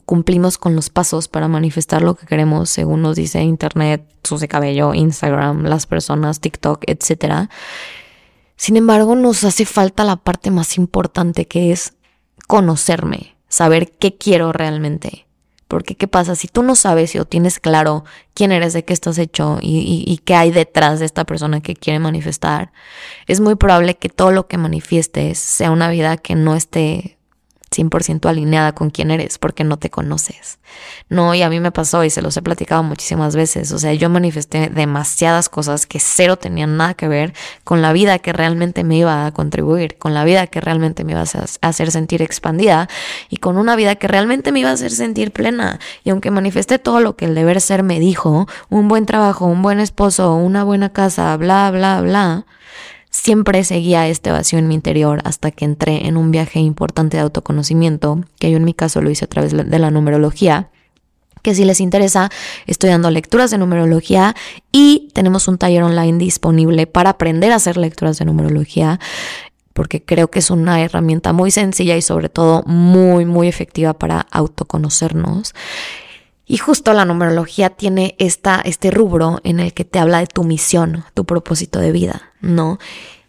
cumplimos 0.05 0.57
con 0.57 0.75
los 0.75 0.89
pasos 0.89 1.27
para 1.27 1.47
manifestar 1.47 2.01
lo 2.01 2.15
que 2.15 2.25
queremos, 2.25 2.69
según 2.69 3.01
nos 3.01 3.15
dice 3.15 3.41
Internet, 3.41 4.03
sus 4.23 4.41
de 4.41 4.47
cabello, 4.47 4.93
Instagram, 4.93 5.63
las 5.63 5.85
personas, 5.85 6.39
TikTok, 6.39 6.83
etc. 6.87 7.49
Sin 8.55 8.77
embargo, 8.77 9.15
nos 9.15 9.43
hace 9.43 9.65
falta 9.65 10.03
la 10.03 10.17
parte 10.17 10.51
más 10.51 10.77
importante 10.77 11.47
que 11.47 11.71
es 11.71 11.93
conocerme, 12.47 13.37
saber 13.47 13.91
qué 13.91 14.17
quiero 14.17 14.51
realmente. 14.51 15.26
Porque 15.67 15.95
qué 15.95 16.07
pasa 16.07 16.35
si 16.35 16.47
tú 16.47 16.63
no 16.63 16.75
sabes 16.75 17.15
o 17.15 17.25
tienes 17.25 17.59
claro 17.59 18.05
quién 18.33 18.51
eres, 18.51 18.73
de 18.73 18.85
qué 18.85 18.93
estás 18.93 19.17
hecho 19.17 19.59
y, 19.61 20.03
y, 20.07 20.17
qué 20.19 20.35
hay 20.35 20.51
detrás 20.51 20.99
de 20.99 21.05
esta 21.05 21.25
persona 21.25 21.61
que 21.61 21.75
quiere 21.75 21.99
manifestar, 21.99 22.71
es 23.27 23.41
muy 23.41 23.55
probable 23.55 23.95
que 23.97 24.09
todo 24.09 24.31
lo 24.31 24.47
que 24.47 24.57
manifiestes 24.57 25.39
sea 25.39 25.71
una 25.71 25.89
vida 25.89 26.17
que 26.17 26.35
no 26.35 26.55
esté 26.55 27.16
100% 27.69 28.29
alineada 28.29 28.73
con 28.73 28.89
quién 28.89 29.11
eres 29.11 29.37
porque 29.37 29.63
no 29.63 29.77
te 29.77 29.89
conoces. 29.89 30.59
No, 31.09 31.33
y 31.33 31.41
a 31.41 31.49
mí 31.49 31.59
me 31.59 31.71
pasó 31.71 32.03
y 32.03 32.09
se 32.09 32.21
los 32.21 32.35
he 32.37 32.41
platicado 32.41 32.83
muchísimas 32.83 33.35
veces. 33.35 33.71
O 33.71 33.79
sea, 33.79 33.93
yo 33.93 34.09
manifesté 34.09 34.69
demasiadas 34.69 35.49
cosas 35.49 35.85
que 35.85 35.99
cero 35.99 36.37
tenían 36.37 36.77
nada 36.77 36.93
que 36.93 37.07
ver 37.07 37.33
con 37.63 37.81
la 37.81 37.93
vida 37.93 38.19
que 38.19 38.33
realmente 38.33 38.83
me 38.83 38.97
iba 38.97 39.25
a 39.25 39.31
contribuir, 39.31 39.97
con 39.97 40.13
la 40.13 40.23
vida 40.23 40.47
que 40.47 40.61
realmente 40.61 41.03
me 41.03 41.13
iba 41.13 41.21
a 41.21 41.67
hacer 41.67 41.91
sentir 41.91 42.21
expandida 42.21 42.89
y 43.29 43.37
con 43.37 43.57
una 43.57 43.75
vida 43.75 43.95
que 43.95 44.07
realmente 44.07 44.51
me 44.51 44.59
iba 44.59 44.69
a 44.69 44.73
hacer 44.73 44.91
sentir 44.91 45.31
plena. 45.31 45.79
Y 46.03 46.09
aunque 46.09 46.31
manifesté 46.31 46.79
todo 46.79 46.99
lo 46.99 47.15
que 47.15 47.25
el 47.25 47.35
deber 47.35 47.61
ser 47.61 47.83
me 47.83 47.99
dijo, 47.99 48.47
un 48.69 48.87
buen 48.87 49.05
trabajo, 49.05 49.45
un 49.45 49.61
buen 49.61 49.79
esposo, 49.79 50.35
una 50.35 50.63
buena 50.63 50.89
casa, 50.89 51.35
bla, 51.37 51.71
bla, 51.71 52.01
bla, 52.01 52.45
Siempre 53.19 53.63
seguía 53.63 54.07
este 54.07 54.31
vacío 54.31 54.59
en 54.59 54.67
mi 54.67 54.75
interior 54.75 55.21
hasta 55.23 55.49
que 55.49 55.65
entré 55.65 56.07
en 56.07 56.17
un 56.17 56.29
viaje 56.29 56.59
importante 56.59 57.17
de 57.17 57.23
autoconocimiento, 57.23 58.21
que 58.39 58.51
yo 58.51 58.57
en 58.57 58.63
mi 58.63 58.75
caso 58.75 59.01
lo 59.01 59.09
hice 59.09 59.25
a 59.25 59.27
través 59.27 59.53
de 59.53 59.79
la 59.79 59.89
numerología, 59.89 60.69
que 61.41 61.55
si 61.55 61.65
les 61.65 61.81
interesa, 61.81 62.29
estoy 62.67 62.91
dando 62.91 63.09
lecturas 63.09 63.49
de 63.49 63.57
numerología 63.57 64.35
y 64.71 65.09
tenemos 65.13 65.47
un 65.47 65.57
taller 65.57 65.81
online 65.81 66.19
disponible 66.19 66.85
para 66.85 67.09
aprender 67.09 67.51
a 67.51 67.55
hacer 67.55 67.75
lecturas 67.77 68.19
de 68.19 68.25
numerología 68.25 68.99
porque 69.73 70.03
creo 70.03 70.29
que 70.29 70.39
es 70.39 70.51
una 70.51 70.81
herramienta 70.81 71.33
muy 71.33 71.49
sencilla 71.49 71.97
y 71.97 72.03
sobre 72.03 72.29
todo 72.29 72.61
muy, 72.67 73.25
muy 73.25 73.47
efectiva 73.47 73.93
para 73.93 74.27
autoconocernos. 74.31 75.53
Y 76.47 76.57
justo 76.57 76.93
la 76.93 77.03
numerología 77.03 77.69
tiene 77.69 78.15
esta, 78.19 78.61
este 78.63 78.89
rubro 78.89 79.41
en 79.43 79.59
el 79.59 79.73
que 79.73 79.83
te 79.83 79.99
habla 79.99 80.19
de 80.19 80.27
tu 80.27 80.45
misión, 80.45 81.03
tu 81.13 81.25
propósito 81.25 81.79
de 81.79 81.91
vida, 81.91 82.31
¿no? 82.39 82.79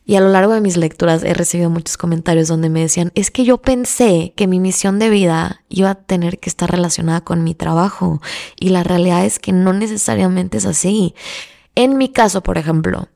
Y 0.07 0.17
a 0.17 0.21
lo 0.21 0.29
largo 0.31 0.55
de 0.55 0.63
mis 0.63 0.79
lecturas 0.79 1.23
he 1.23 1.35
recibido 1.35 1.69
muchos 1.69 1.99
comentarios 1.99 2.49
donde 2.49 2.71
me 2.71 2.81
decían, 2.81 3.13
es 3.15 3.31
que 3.31 3.45
yo 3.45 3.59
pensé 3.59 4.33
que 4.37 4.47
mi 4.47 4.59
misión 4.59 4.99
de 4.99 5.11
vida 5.11 5.65
iba 5.69 5.91
a 5.91 5.95
tener 5.97 6.39
que 6.39 6.49
estar 6.49 6.71
relacionada 6.71 7.21
con 7.21 7.45
mi 7.45 7.55
trabajo. 7.55 8.23
Y 8.59 8.71
la 8.71 8.85
realidad 8.85 9.27
es 9.27 9.39
que 9.39 9.53
no 9.53 9.75
necesariamente 9.75 10.57
es 10.57 10.65
así. 10.65 11.15
En 11.75 11.99
mi 11.99 12.09
caso, 12.09 12.43
por 12.43 12.57
ejemplo, 12.57 13.09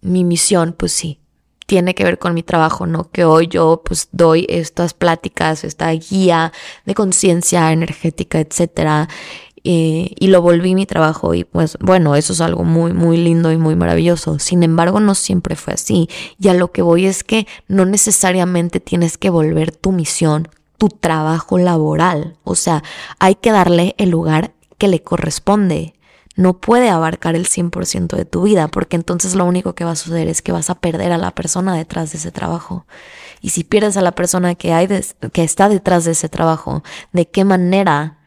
mi 0.00 0.24
misión, 0.24 0.74
pues 0.76 0.90
sí, 0.90 1.20
tiene 1.66 1.94
que 1.94 2.02
ver 2.02 2.18
con 2.18 2.34
mi 2.34 2.42
trabajo, 2.42 2.84
¿no? 2.88 3.12
Que 3.12 3.24
hoy 3.24 3.46
yo 3.46 3.82
pues 3.84 4.08
doy 4.10 4.44
estas 4.48 4.92
pláticas, 4.92 5.62
esta 5.62 5.88
guía 5.92 6.52
de 6.84 6.94
conciencia 6.94 7.70
energética, 7.70 8.40
etcétera 8.40 9.08
eh, 9.62 10.14
y 10.18 10.28
lo 10.28 10.40
volví 10.40 10.74
mi 10.74 10.86
trabajo 10.86 11.34
y 11.34 11.44
pues 11.44 11.76
bueno, 11.80 12.16
eso 12.16 12.32
es 12.32 12.40
algo 12.40 12.64
muy, 12.64 12.92
muy 12.92 13.18
lindo 13.18 13.52
y 13.52 13.56
muy 13.56 13.76
maravilloso. 13.76 14.38
Sin 14.38 14.62
embargo, 14.62 15.00
no 15.00 15.14
siempre 15.14 15.56
fue 15.56 15.74
así. 15.74 16.08
Y 16.38 16.48
a 16.48 16.54
lo 16.54 16.72
que 16.72 16.82
voy 16.82 17.06
es 17.06 17.24
que 17.24 17.46
no 17.68 17.84
necesariamente 17.84 18.80
tienes 18.80 19.18
que 19.18 19.30
volver 19.30 19.74
tu 19.76 19.92
misión, 19.92 20.48
tu 20.78 20.88
trabajo 20.88 21.58
laboral. 21.58 22.36
O 22.44 22.54
sea, 22.54 22.82
hay 23.18 23.34
que 23.34 23.52
darle 23.52 23.94
el 23.98 24.10
lugar 24.10 24.52
que 24.78 24.88
le 24.88 25.02
corresponde. 25.02 25.94
No 26.36 26.56
puede 26.56 26.88
abarcar 26.88 27.34
el 27.34 27.46
100% 27.46 28.16
de 28.16 28.24
tu 28.24 28.42
vida, 28.42 28.68
porque 28.68 28.96
entonces 28.96 29.34
lo 29.34 29.44
único 29.44 29.74
que 29.74 29.84
va 29.84 29.90
a 29.90 29.96
suceder 29.96 30.28
es 30.28 30.40
que 30.40 30.52
vas 30.52 30.70
a 30.70 30.76
perder 30.76 31.12
a 31.12 31.18
la 31.18 31.32
persona 31.32 31.74
detrás 31.74 32.12
de 32.12 32.18
ese 32.18 32.30
trabajo. 32.30 32.86
Y 33.42 33.50
si 33.50 33.62
pierdes 33.62 33.98
a 33.98 34.00
la 34.00 34.12
persona 34.12 34.54
que, 34.54 34.72
hay 34.72 34.88
que 35.32 35.44
está 35.44 35.68
detrás 35.68 36.06
de 36.06 36.12
ese 36.12 36.30
trabajo, 36.30 36.82
¿de 37.12 37.28
qué 37.28 37.44
manera 37.44 38.19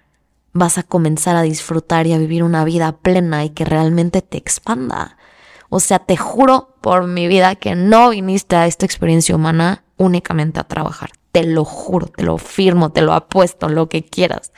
vas 0.53 0.77
a 0.77 0.83
comenzar 0.83 1.35
a 1.35 1.41
disfrutar 1.41 2.07
y 2.07 2.13
a 2.13 2.17
vivir 2.17 2.43
una 2.43 2.63
vida 2.63 2.93
plena 2.97 3.43
y 3.43 3.49
que 3.49 3.65
realmente 3.65 4.21
te 4.21 4.37
expanda. 4.37 5.17
O 5.69 5.79
sea, 5.79 5.99
te 5.99 6.15
juro 6.15 6.75
por 6.81 7.07
mi 7.07 7.27
vida 7.27 7.55
que 7.55 7.75
no 7.75 8.11
viniste 8.11 8.55
a 8.55 8.67
esta 8.67 8.85
experiencia 8.85 9.35
humana 9.35 9.83
únicamente 9.97 10.59
a 10.59 10.65
trabajar. 10.65 11.09
Te 11.31 11.43
lo 11.43 11.65
juro, 11.65 12.07
te 12.07 12.23
lo 12.23 12.37
firmo, 12.37 12.91
te 12.91 13.01
lo 13.01 13.13
apuesto, 13.13 13.67
lo 13.69 13.89
que 13.89 14.03
quieras. 14.03 14.53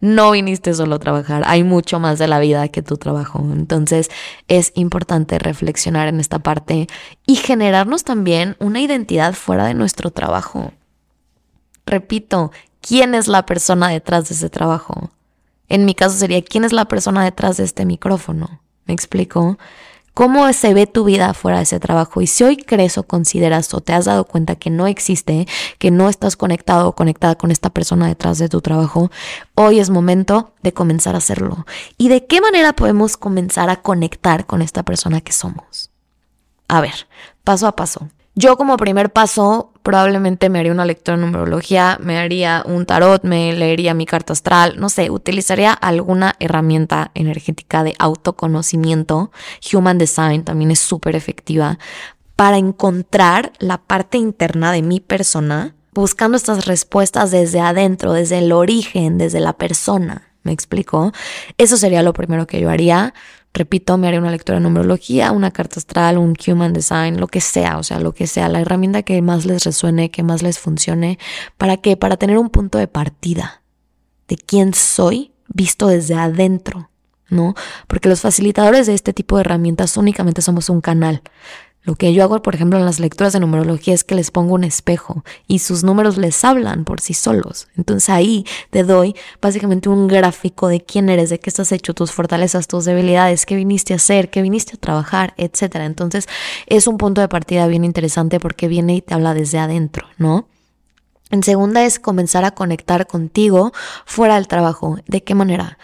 No 0.00 0.30
viniste 0.30 0.72
solo 0.74 0.96
a 0.96 0.98
trabajar, 0.98 1.42
hay 1.46 1.62
mucho 1.62 1.98
más 2.00 2.18
de 2.18 2.28
la 2.28 2.38
vida 2.38 2.68
que 2.68 2.82
tu 2.82 2.96
trabajo. 2.96 3.40
Entonces 3.40 4.10
es 4.48 4.72
importante 4.74 5.38
reflexionar 5.38 6.08
en 6.08 6.20
esta 6.20 6.38
parte 6.38 6.86
y 7.26 7.36
generarnos 7.36 8.04
también 8.04 8.56
una 8.58 8.80
identidad 8.80 9.34
fuera 9.34 9.66
de 9.66 9.74
nuestro 9.74 10.10
trabajo. 10.10 10.72
Repito, 11.84 12.50
¿quién 12.80 13.14
es 13.14 13.28
la 13.28 13.46
persona 13.46 13.88
detrás 13.88 14.28
de 14.28 14.34
ese 14.34 14.50
trabajo? 14.50 15.10
En 15.68 15.84
mi 15.84 15.94
caso 15.94 16.16
sería, 16.16 16.42
¿quién 16.42 16.64
es 16.64 16.72
la 16.72 16.86
persona 16.86 17.24
detrás 17.24 17.56
de 17.56 17.64
este 17.64 17.84
micrófono? 17.84 18.60
¿Me 18.86 18.94
explico? 18.94 19.58
¿Cómo 20.16 20.50
se 20.54 20.72
ve 20.72 20.86
tu 20.86 21.04
vida 21.04 21.34
fuera 21.34 21.58
de 21.58 21.64
ese 21.64 21.78
trabajo? 21.78 22.22
Y 22.22 22.26
si 22.26 22.42
hoy 22.42 22.56
crees 22.56 22.96
o 22.96 23.02
consideras 23.02 23.74
o 23.74 23.82
te 23.82 23.92
has 23.92 24.06
dado 24.06 24.24
cuenta 24.24 24.56
que 24.56 24.70
no 24.70 24.86
existe, 24.86 25.46
que 25.78 25.90
no 25.90 26.08
estás 26.08 26.36
conectado 26.36 26.88
o 26.88 26.94
conectada 26.94 27.34
con 27.34 27.50
esta 27.50 27.68
persona 27.68 28.06
detrás 28.06 28.38
de 28.38 28.48
tu 28.48 28.62
trabajo, 28.62 29.10
hoy 29.54 29.78
es 29.78 29.90
momento 29.90 30.54
de 30.62 30.72
comenzar 30.72 31.16
a 31.16 31.18
hacerlo. 31.18 31.66
¿Y 31.98 32.08
de 32.08 32.24
qué 32.24 32.40
manera 32.40 32.72
podemos 32.72 33.18
comenzar 33.18 33.68
a 33.68 33.82
conectar 33.82 34.46
con 34.46 34.62
esta 34.62 34.84
persona 34.84 35.20
que 35.20 35.32
somos? 35.32 35.90
A 36.68 36.80
ver, 36.80 37.08
paso 37.44 37.66
a 37.66 37.76
paso. 37.76 38.08
Yo 38.34 38.56
como 38.56 38.78
primer 38.78 39.12
paso 39.12 39.72
probablemente 39.86 40.48
me 40.48 40.58
haría 40.58 40.72
una 40.72 40.84
lectura 40.84 41.16
de 41.16 41.24
numerología, 41.24 41.96
me 42.02 42.18
haría 42.18 42.64
un 42.66 42.86
tarot, 42.86 43.22
me 43.22 43.52
leería 43.52 43.94
mi 43.94 44.04
carta 44.04 44.32
astral, 44.32 44.80
no 44.80 44.88
sé, 44.88 45.10
utilizaría 45.12 45.72
alguna 45.72 46.34
herramienta 46.40 47.12
energética 47.14 47.84
de 47.84 47.94
autoconocimiento. 48.00 49.30
Human 49.72 49.98
Design 49.98 50.42
también 50.42 50.72
es 50.72 50.80
súper 50.80 51.14
efectiva 51.14 51.78
para 52.34 52.58
encontrar 52.58 53.52
la 53.60 53.78
parte 53.78 54.18
interna 54.18 54.72
de 54.72 54.82
mi 54.82 54.98
persona, 54.98 55.76
buscando 55.92 56.36
estas 56.36 56.66
respuestas 56.66 57.30
desde 57.30 57.60
adentro, 57.60 58.12
desde 58.12 58.38
el 58.38 58.50
origen, 58.50 59.18
desde 59.18 59.38
la 59.38 59.52
persona. 59.52 60.32
¿Me 60.42 60.50
explico? 60.50 61.12
Eso 61.58 61.76
sería 61.76 62.02
lo 62.02 62.12
primero 62.12 62.48
que 62.48 62.58
yo 62.58 62.70
haría. 62.70 63.14
Repito, 63.56 63.96
me 63.96 64.06
haré 64.06 64.18
una 64.18 64.30
lectura 64.30 64.58
de 64.58 64.62
numerología, 64.62 65.32
una 65.32 65.50
carta 65.50 65.80
astral, 65.80 66.18
un 66.18 66.34
human 66.46 66.74
design, 66.74 67.18
lo 67.18 67.26
que 67.26 67.40
sea, 67.40 67.78
o 67.78 67.82
sea, 67.82 68.00
lo 68.00 68.12
que 68.12 68.26
sea, 68.26 68.50
la 68.50 68.60
herramienta 68.60 69.02
que 69.02 69.22
más 69.22 69.46
les 69.46 69.64
resuene, 69.64 70.10
que 70.10 70.22
más 70.22 70.42
les 70.42 70.58
funcione. 70.58 71.18
¿Para 71.56 71.78
qué? 71.78 71.96
Para 71.96 72.18
tener 72.18 72.36
un 72.36 72.50
punto 72.50 72.76
de 72.76 72.86
partida 72.86 73.62
de 74.28 74.36
quién 74.36 74.74
soy 74.74 75.32
visto 75.48 75.86
desde 75.86 76.16
adentro, 76.16 76.90
¿no? 77.30 77.54
Porque 77.86 78.10
los 78.10 78.20
facilitadores 78.20 78.86
de 78.86 78.92
este 78.92 79.14
tipo 79.14 79.36
de 79.36 79.40
herramientas 79.40 79.96
únicamente 79.96 80.42
somos 80.42 80.68
un 80.68 80.82
canal. 80.82 81.22
Lo 81.86 81.94
que 81.94 82.12
yo 82.12 82.24
hago, 82.24 82.42
por 82.42 82.56
ejemplo, 82.56 82.80
en 82.80 82.84
las 82.84 82.98
lecturas 82.98 83.32
de 83.32 83.38
numerología 83.38 83.94
es 83.94 84.02
que 84.02 84.16
les 84.16 84.32
pongo 84.32 84.54
un 84.54 84.64
espejo 84.64 85.24
y 85.46 85.60
sus 85.60 85.84
números 85.84 86.18
les 86.18 86.44
hablan 86.44 86.84
por 86.84 87.00
sí 87.00 87.14
solos. 87.14 87.68
Entonces 87.76 88.10
ahí 88.10 88.44
te 88.70 88.82
doy 88.82 89.14
básicamente 89.40 89.88
un 89.88 90.08
gráfico 90.08 90.66
de 90.66 90.80
quién 90.80 91.08
eres, 91.08 91.30
de 91.30 91.38
qué 91.38 91.48
estás 91.48 91.70
hecho, 91.70 91.94
tus 91.94 92.10
fortalezas, 92.10 92.66
tus 92.66 92.86
debilidades, 92.86 93.46
qué 93.46 93.54
viniste 93.54 93.92
a 93.92 93.96
hacer, 93.96 94.30
qué 94.30 94.42
viniste 94.42 94.74
a 94.74 94.80
trabajar, 94.80 95.32
etc. 95.36 95.76
Entonces 95.76 96.28
es 96.66 96.88
un 96.88 96.98
punto 96.98 97.20
de 97.20 97.28
partida 97.28 97.68
bien 97.68 97.84
interesante 97.84 98.40
porque 98.40 98.66
viene 98.66 98.96
y 98.96 99.00
te 99.00 99.14
habla 99.14 99.32
desde 99.32 99.58
adentro, 99.58 100.08
¿no? 100.18 100.48
En 101.30 101.44
segunda 101.44 101.84
es 101.84 102.00
comenzar 102.00 102.44
a 102.44 102.50
conectar 102.50 103.06
contigo 103.06 103.72
fuera 104.04 104.34
del 104.34 104.48
trabajo. 104.48 104.98
¿De 105.06 105.22
qué 105.22 105.36
manera? 105.36 105.78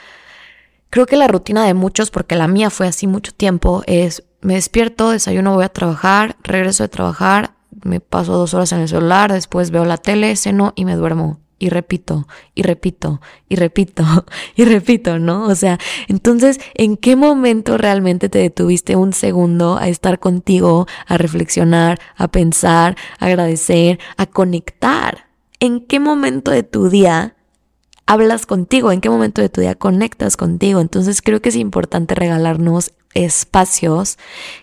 Creo 0.93 1.07
que 1.07 1.17
la 1.17 1.27
rutina 1.27 1.65
de 1.65 1.73
muchos, 1.73 2.11
porque 2.11 2.37
la 2.37 2.49
mía 2.49 2.69
fue 2.69 2.87
así 2.87 3.07
mucho 3.07 3.33
tiempo, 3.33 3.83
es 3.87 4.25
me 4.43 4.57
despierto, 4.57 5.09
desayuno, 5.09 5.55
voy 5.55 5.65
a 5.65 5.71
trabajar, 5.71 6.37
regreso 6.43 6.83
de 6.83 6.91
trabajar, 6.91 7.55
me 7.83 8.01
paso 8.01 8.37
dos 8.37 8.53
horas 8.53 8.73
en 8.73 8.81
el 8.81 8.89
celular, 8.89 9.33
después 9.33 9.71
veo 9.71 9.87
la 9.87 9.97
tele, 9.97 10.37
ceno 10.37 10.75
y 10.77 10.85
me 10.85 10.95
duermo. 10.95 11.41
y 11.59 11.71
repito 11.71 12.27
y 12.55 12.61
repito 12.61 13.23
y 13.49 13.57
repito 13.57 14.05
y 14.55 14.67
repito, 14.67 15.19
¿no? 15.19 15.45
O 15.45 15.55
sea, 15.55 15.79
entonces, 16.09 16.61
¿en 16.75 16.99
qué 16.99 17.17
momento 17.17 17.79
realmente 17.79 18.29
te 18.29 18.41
detuviste 18.41 18.95
un 18.95 19.15
segundo 19.15 19.79
a 19.79 19.89
estar 19.89 20.19
contigo, 20.19 20.87
a 21.07 21.17
reflexionar, 21.17 22.01
a 22.17 22.29
pensar, 22.29 22.99
a 23.19 23.27
agradecer, 23.29 23.99
a 24.19 24.27
conectar? 24.27 25.29
¿En 25.59 25.81
qué 25.87 26.01
momento 26.01 26.51
de 26.51 26.65
tu 26.65 26.91
día 26.91 27.35
hablas 28.13 28.45
contigo? 28.45 28.93
¿En 28.93 29.01
qué 29.01 29.09
momento 29.09 29.41
de 29.41 29.49
tu 29.49 29.61
día 29.61 29.75
conectas 29.75 30.37
contigo? 30.37 30.81
Entonces 30.81 31.23
creo 31.23 31.41
que 31.41 31.49
es 31.49 31.57
importante 31.57 32.15
regalarnos 32.15 32.93
espacios 33.15 34.19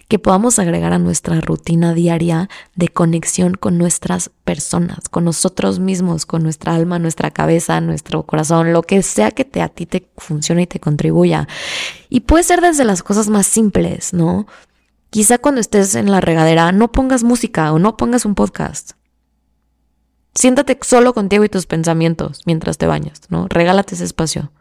que 0.08 0.20
podamos 0.20 0.60
agregar 0.60 0.94
a 0.94 1.00
nuestra 1.00 1.40
rutina 1.42 1.94
diaria 1.94 2.50
de 2.76 2.88
conexión 2.90 3.54
con 3.56 3.78
nuestras 3.78 4.30
personas, 4.44 5.10
con 5.10 5.26
nosotros 5.26 5.80
mismos, 5.80 6.26
con 6.26 6.44
nuestra 6.44 6.76
alma, 6.76 7.00
nuestra 7.00 7.32
cabeza, 7.32 7.82
nuestro 7.82 8.24
corazón, 8.24 8.72
lo 8.72 8.84
que 8.84 9.02
sea 9.04 9.32
que 9.32 9.46
te, 9.46 9.62
a 9.62 9.70
ti 9.70 9.86
te 9.86 10.08
funcione 10.18 10.64
y 10.64 10.68
te 10.68 10.80
contribuya. 10.80 11.48
Y 12.10 12.22
puede 12.22 12.44
ser 12.44 12.62
desde 12.62 12.86
las 12.86 13.04
cosas 13.04 13.30
más 13.30 13.48
simples, 13.48 14.14
¿no? 14.14 14.48
Quizá 15.10 15.40
cuando 15.40 15.60
estés 15.60 15.96
en 15.96 16.12
la 16.12 16.22
regadera 16.22 16.72
no 16.72 16.92
pongas 16.92 17.24
música 17.24 17.74
o 17.74 17.80
no 17.80 17.98
pongas 17.98 18.26
un 18.26 18.36
podcast. 18.36 18.92
Siéntate 20.36 20.78
solo 20.82 21.14
contigo 21.14 21.44
y 21.44 21.50
tus 21.50 21.66
pensamientos 21.66 22.42
mientras 22.46 22.78
te 22.78 22.88
bañas, 22.88 23.22
¿no? 23.30 23.48
Regálate 23.48 23.96
ese 23.96 24.06
espacio. 24.06 24.52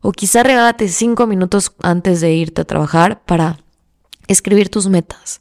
O 0.00 0.12
quizá 0.12 0.42
regálate 0.42 0.88
cinco 0.88 1.26
minutos 1.26 1.72
antes 1.82 2.20
de 2.20 2.32
irte 2.32 2.62
a 2.62 2.64
trabajar 2.64 3.22
para 3.24 3.58
escribir 4.28 4.68
tus 4.68 4.88
metas, 4.88 5.40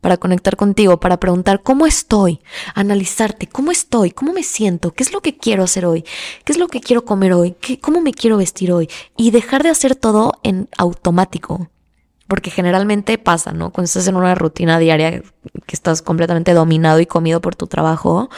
para 0.00 0.16
conectar 0.16 0.56
contigo, 0.56 0.98
para 0.98 1.18
preguntar 1.18 1.62
cómo 1.62 1.86
estoy, 1.86 2.40
analizarte 2.74 3.46
cómo 3.46 3.70
estoy, 3.70 4.10
cómo 4.10 4.32
me 4.32 4.42
siento, 4.42 4.90
qué 4.92 5.02
es 5.02 5.12
lo 5.12 5.20
que 5.20 5.36
quiero 5.36 5.62
hacer 5.62 5.86
hoy, 5.86 6.04
qué 6.44 6.52
es 6.52 6.58
lo 6.58 6.68
que 6.68 6.80
quiero 6.80 7.04
comer 7.04 7.32
hoy, 7.32 7.52
¿Qué, 7.60 7.78
cómo 7.78 8.00
me 8.00 8.12
quiero 8.12 8.36
vestir 8.36 8.72
hoy 8.72 8.88
y 9.16 9.30
dejar 9.30 9.62
de 9.62 9.70
hacer 9.70 9.94
todo 9.94 10.32
en 10.42 10.68
automático. 10.76 11.70
Porque 12.28 12.50
generalmente 12.50 13.18
pasa, 13.18 13.52
¿no? 13.52 13.70
Cuando 13.70 13.86
estás 13.86 14.08
en 14.08 14.16
una 14.16 14.34
rutina 14.34 14.78
diaria 14.78 15.20
que 15.20 15.76
estás 15.76 16.02
completamente 16.02 16.54
dominado 16.54 17.00
y 17.00 17.06
comido 17.06 17.40
por 17.40 17.54
tu 17.54 17.66
trabajo, 17.66 18.30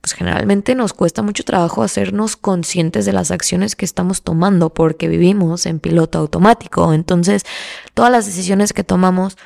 pues 0.00 0.14
generalmente 0.14 0.74
nos 0.74 0.92
cuesta 0.92 1.22
mucho 1.22 1.44
trabajo 1.44 1.82
hacernos 1.82 2.36
conscientes 2.36 3.04
de 3.04 3.12
las 3.12 3.30
acciones 3.30 3.76
que 3.76 3.84
estamos 3.84 4.22
tomando 4.22 4.70
porque 4.70 5.08
vivimos 5.08 5.66
en 5.66 5.80
piloto 5.80 6.18
automático. 6.18 6.92
Entonces, 6.92 7.44
todas 7.94 8.10
las 8.10 8.26
decisiones 8.26 8.72
que 8.72 8.84
tomamos 8.84 9.36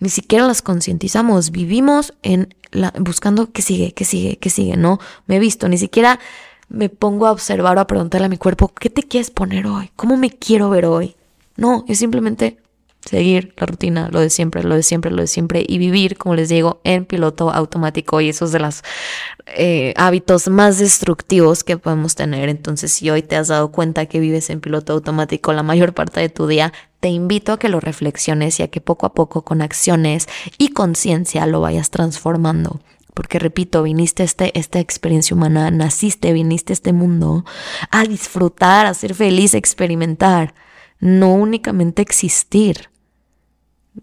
ni 0.00 0.08
siquiera 0.08 0.46
las 0.46 0.62
concientizamos, 0.62 1.50
vivimos 1.50 2.14
en 2.22 2.54
la, 2.70 2.92
buscando 2.98 3.50
qué 3.50 3.62
sigue, 3.62 3.92
qué 3.92 4.04
sigue, 4.04 4.36
qué 4.38 4.50
sigue, 4.50 4.76
no 4.76 5.00
me 5.26 5.36
he 5.36 5.38
visto, 5.40 5.68
ni 5.68 5.78
siquiera 5.78 6.20
me 6.68 6.88
pongo 6.88 7.26
a 7.26 7.32
observar 7.32 7.78
o 7.78 7.80
a 7.80 7.86
preguntarle 7.86 8.26
a 8.26 8.30
mi 8.30 8.36
cuerpo, 8.36 8.68
¿qué 8.68 8.90
te 8.90 9.02
quieres 9.02 9.30
poner 9.30 9.66
hoy? 9.66 9.90
¿Cómo 9.96 10.16
me 10.16 10.30
quiero 10.30 10.70
ver 10.70 10.86
hoy? 10.86 11.16
No, 11.56 11.84
es 11.88 11.98
simplemente 11.98 12.58
seguir 13.08 13.54
la 13.56 13.66
rutina, 13.66 14.08
lo 14.10 14.20
de 14.20 14.30
siempre, 14.30 14.62
lo 14.62 14.74
de 14.74 14.82
siempre, 14.82 15.10
lo 15.10 15.22
de 15.22 15.26
siempre 15.26 15.64
y 15.66 15.78
vivir, 15.78 16.16
como 16.16 16.34
les 16.34 16.48
digo, 16.48 16.80
en 16.84 17.04
piloto 17.04 17.50
automático 17.50 18.20
y 18.20 18.28
esos 18.28 18.52
de 18.52 18.60
los 18.60 18.82
eh, 19.46 19.94
hábitos 19.96 20.48
más 20.48 20.78
destructivos 20.78 21.64
que 21.64 21.78
podemos 21.78 22.14
tener. 22.14 22.48
Entonces, 22.48 22.92
si 22.92 23.08
hoy 23.10 23.22
te 23.22 23.36
has 23.36 23.48
dado 23.48 23.72
cuenta 23.72 24.06
que 24.06 24.20
vives 24.20 24.50
en 24.50 24.60
piloto 24.60 24.92
automático 24.92 25.52
la 25.52 25.62
mayor 25.62 25.94
parte 25.94 26.20
de 26.20 26.28
tu 26.28 26.46
día, 26.46 26.72
te 27.00 27.08
invito 27.08 27.52
a 27.52 27.58
que 27.58 27.68
lo 27.68 27.80
reflexiones 27.80 28.60
y 28.60 28.62
a 28.62 28.68
que 28.68 28.80
poco 28.80 29.06
a 29.06 29.14
poco 29.14 29.42
con 29.42 29.62
acciones 29.62 30.28
y 30.58 30.68
conciencia 30.68 31.46
lo 31.46 31.60
vayas 31.60 31.90
transformando. 31.90 32.80
Porque 33.14 33.38
repito, 33.38 33.82
viniste 33.82 34.22
a 34.22 34.26
este, 34.26 34.56
esta 34.58 34.80
experiencia 34.80 35.34
humana, 35.34 35.70
naciste, 35.70 36.32
viniste 36.32 36.72
a 36.72 36.74
este 36.74 36.92
mundo 36.92 37.44
a 37.90 38.04
disfrutar, 38.04 38.86
a 38.86 38.94
ser 38.94 39.14
feliz, 39.14 39.54
a 39.54 39.58
experimentar, 39.58 40.54
no 41.00 41.34
únicamente 41.34 42.02
existir. 42.02 42.90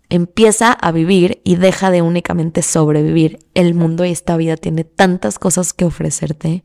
Empieza 0.09 0.71
a 0.71 0.91
vivir 0.91 1.41
y 1.43 1.55
deja 1.55 1.91
de 1.91 2.01
únicamente 2.01 2.61
sobrevivir. 2.61 3.39
El 3.53 3.73
mundo 3.73 4.05
y 4.05 4.11
esta 4.11 4.37
vida 4.37 4.57
tiene 4.57 4.83
tantas 4.83 5.39
cosas 5.39 5.73
que 5.73 5.85
ofrecerte 5.85 6.63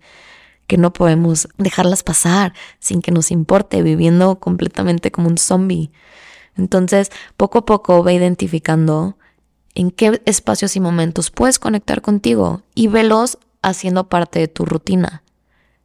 que 0.66 0.77
no 0.79 0.93
podemos 0.93 1.49
dejarlas 1.59 2.05
pasar 2.05 2.55
sin 2.79 3.03
que 3.03 3.11
nos 3.11 3.33
importe, 3.33 3.83
viviendo 3.83 4.38
completamente 4.38 5.11
como 5.11 5.29
un 5.29 5.37
zombie. 5.37 5.90
Entonces, 6.57 7.11
poco 7.37 7.59
a 7.59 7.66
poco 7.66 8.03
ve 8.05 8.14
identificando 8.14 9.19
en 9.75 9.90
qué 9.90 10.23
espacios 10.27 10.77
y 10.77 10.81
momentos 10.81 11.31
puedes 11.31 11.59
conectar 11.59 12.03
contigo 12.03 12.62
y 12.75 12.87
velos 12.87 13.38
haciendo 13.62 14.09
parte 14.09 14.38
de 14.38 14.49
tu 14.49 14.64
rutina 14.64 15.23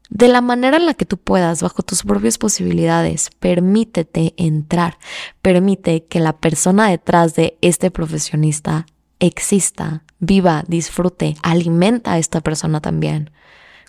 de 0.10 0.28
la 0.28 0.42
manera 0.42 0.78
en 0.78 0.86
la 0.86 0.94
que 0.94 1.06
tú 1.06 1.18
puedas, 1.18 1.62
bajo 1.62 1.82
tus 1.82 2.04
propias 2.04 2.38
posibilidades, 2.38 3.30
permítete 3.40 4.34
entrar, 4.38 4.98
permite 5.42 6.06
que 6.06 6.20
la 6.20 6.34
persona 6.34 6.90
detrás 6.90 7.36
de 7.36 7.58
este 7.62 7.92
profesionista 7.92 8.86
exista, 9.20 10.04
viva, 10.20 10.64
disfrute, 10.68 11.36
alimenta 11.42 12.14
a 12.14 12.18
esta 12.18 12.42
persona 12.42 12.82
también. 12.82 13.32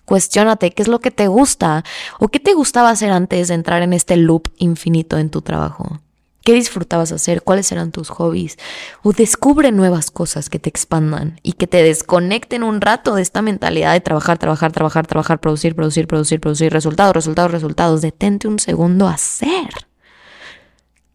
Cuestiónate 0.05 0.71
qué 0.71 0.81
es 0.81 0.87
lo 0.87 0.99
que 0.99 1.11
te 1.11 1.27
gusta 1.27 1.83
o 2.19 2.29
qué 2.29 2.39
te 2.39 2.53
gustaba 2.53 2.89
hacer 2.89 3.11
antes 3.11 3.49
de 3.49 3.55
entrar 3.55 3.81
en 3.81 3.93
este 3.93 4.15
loop 4.15 4.47
infinito 4.57 5.17
en 5.17 5.29
tu 5.29 5.41
trabajo. 5.41 5.99
¿Qué 6.47 6.53
disfrutabas 6.53 7.11
hacer? 7.11 7.41
¿Cuáles 7.41 7.69
eran 7.73 7.91
tus 7.91 8.07
hobbies? 8.07 8.55
O 9.03 9.11
descubre 9.11 9.73
nuevas 9.73 10.11
cosas 10.11 10.49
que 10.49 10.59
te 10.59 10.69
expandan 10.69 11.41
y 11.43 11.51
que 11.51 11.67
te 11.67 11.83
desconecten 11.83 12.63
un 12.63 12.79
rato 12.79 13.15
de 13.15 13.21
esta 13.21 13.41
mentalidad 13.41 13.91
de 13.91 13.99
trabajar, 13.99 14.37
trabajar, 14.37 14.71
trabajar, 14.71 15.05
trabajar, 15.07 15.41
producir, 15.41 15.75
producir, 15.75 16.07
producir, 16.07 16.39
producir, 16.39 16.71
resultados, 16.71 17.13
resultados, 17.13 17.51
resultados. 17.51 18.01
Detente 18.01 18.47
un 18.47 18.59
segundo 18.59 19.09
a 19.09 19.15
hacer. 19.15 19.67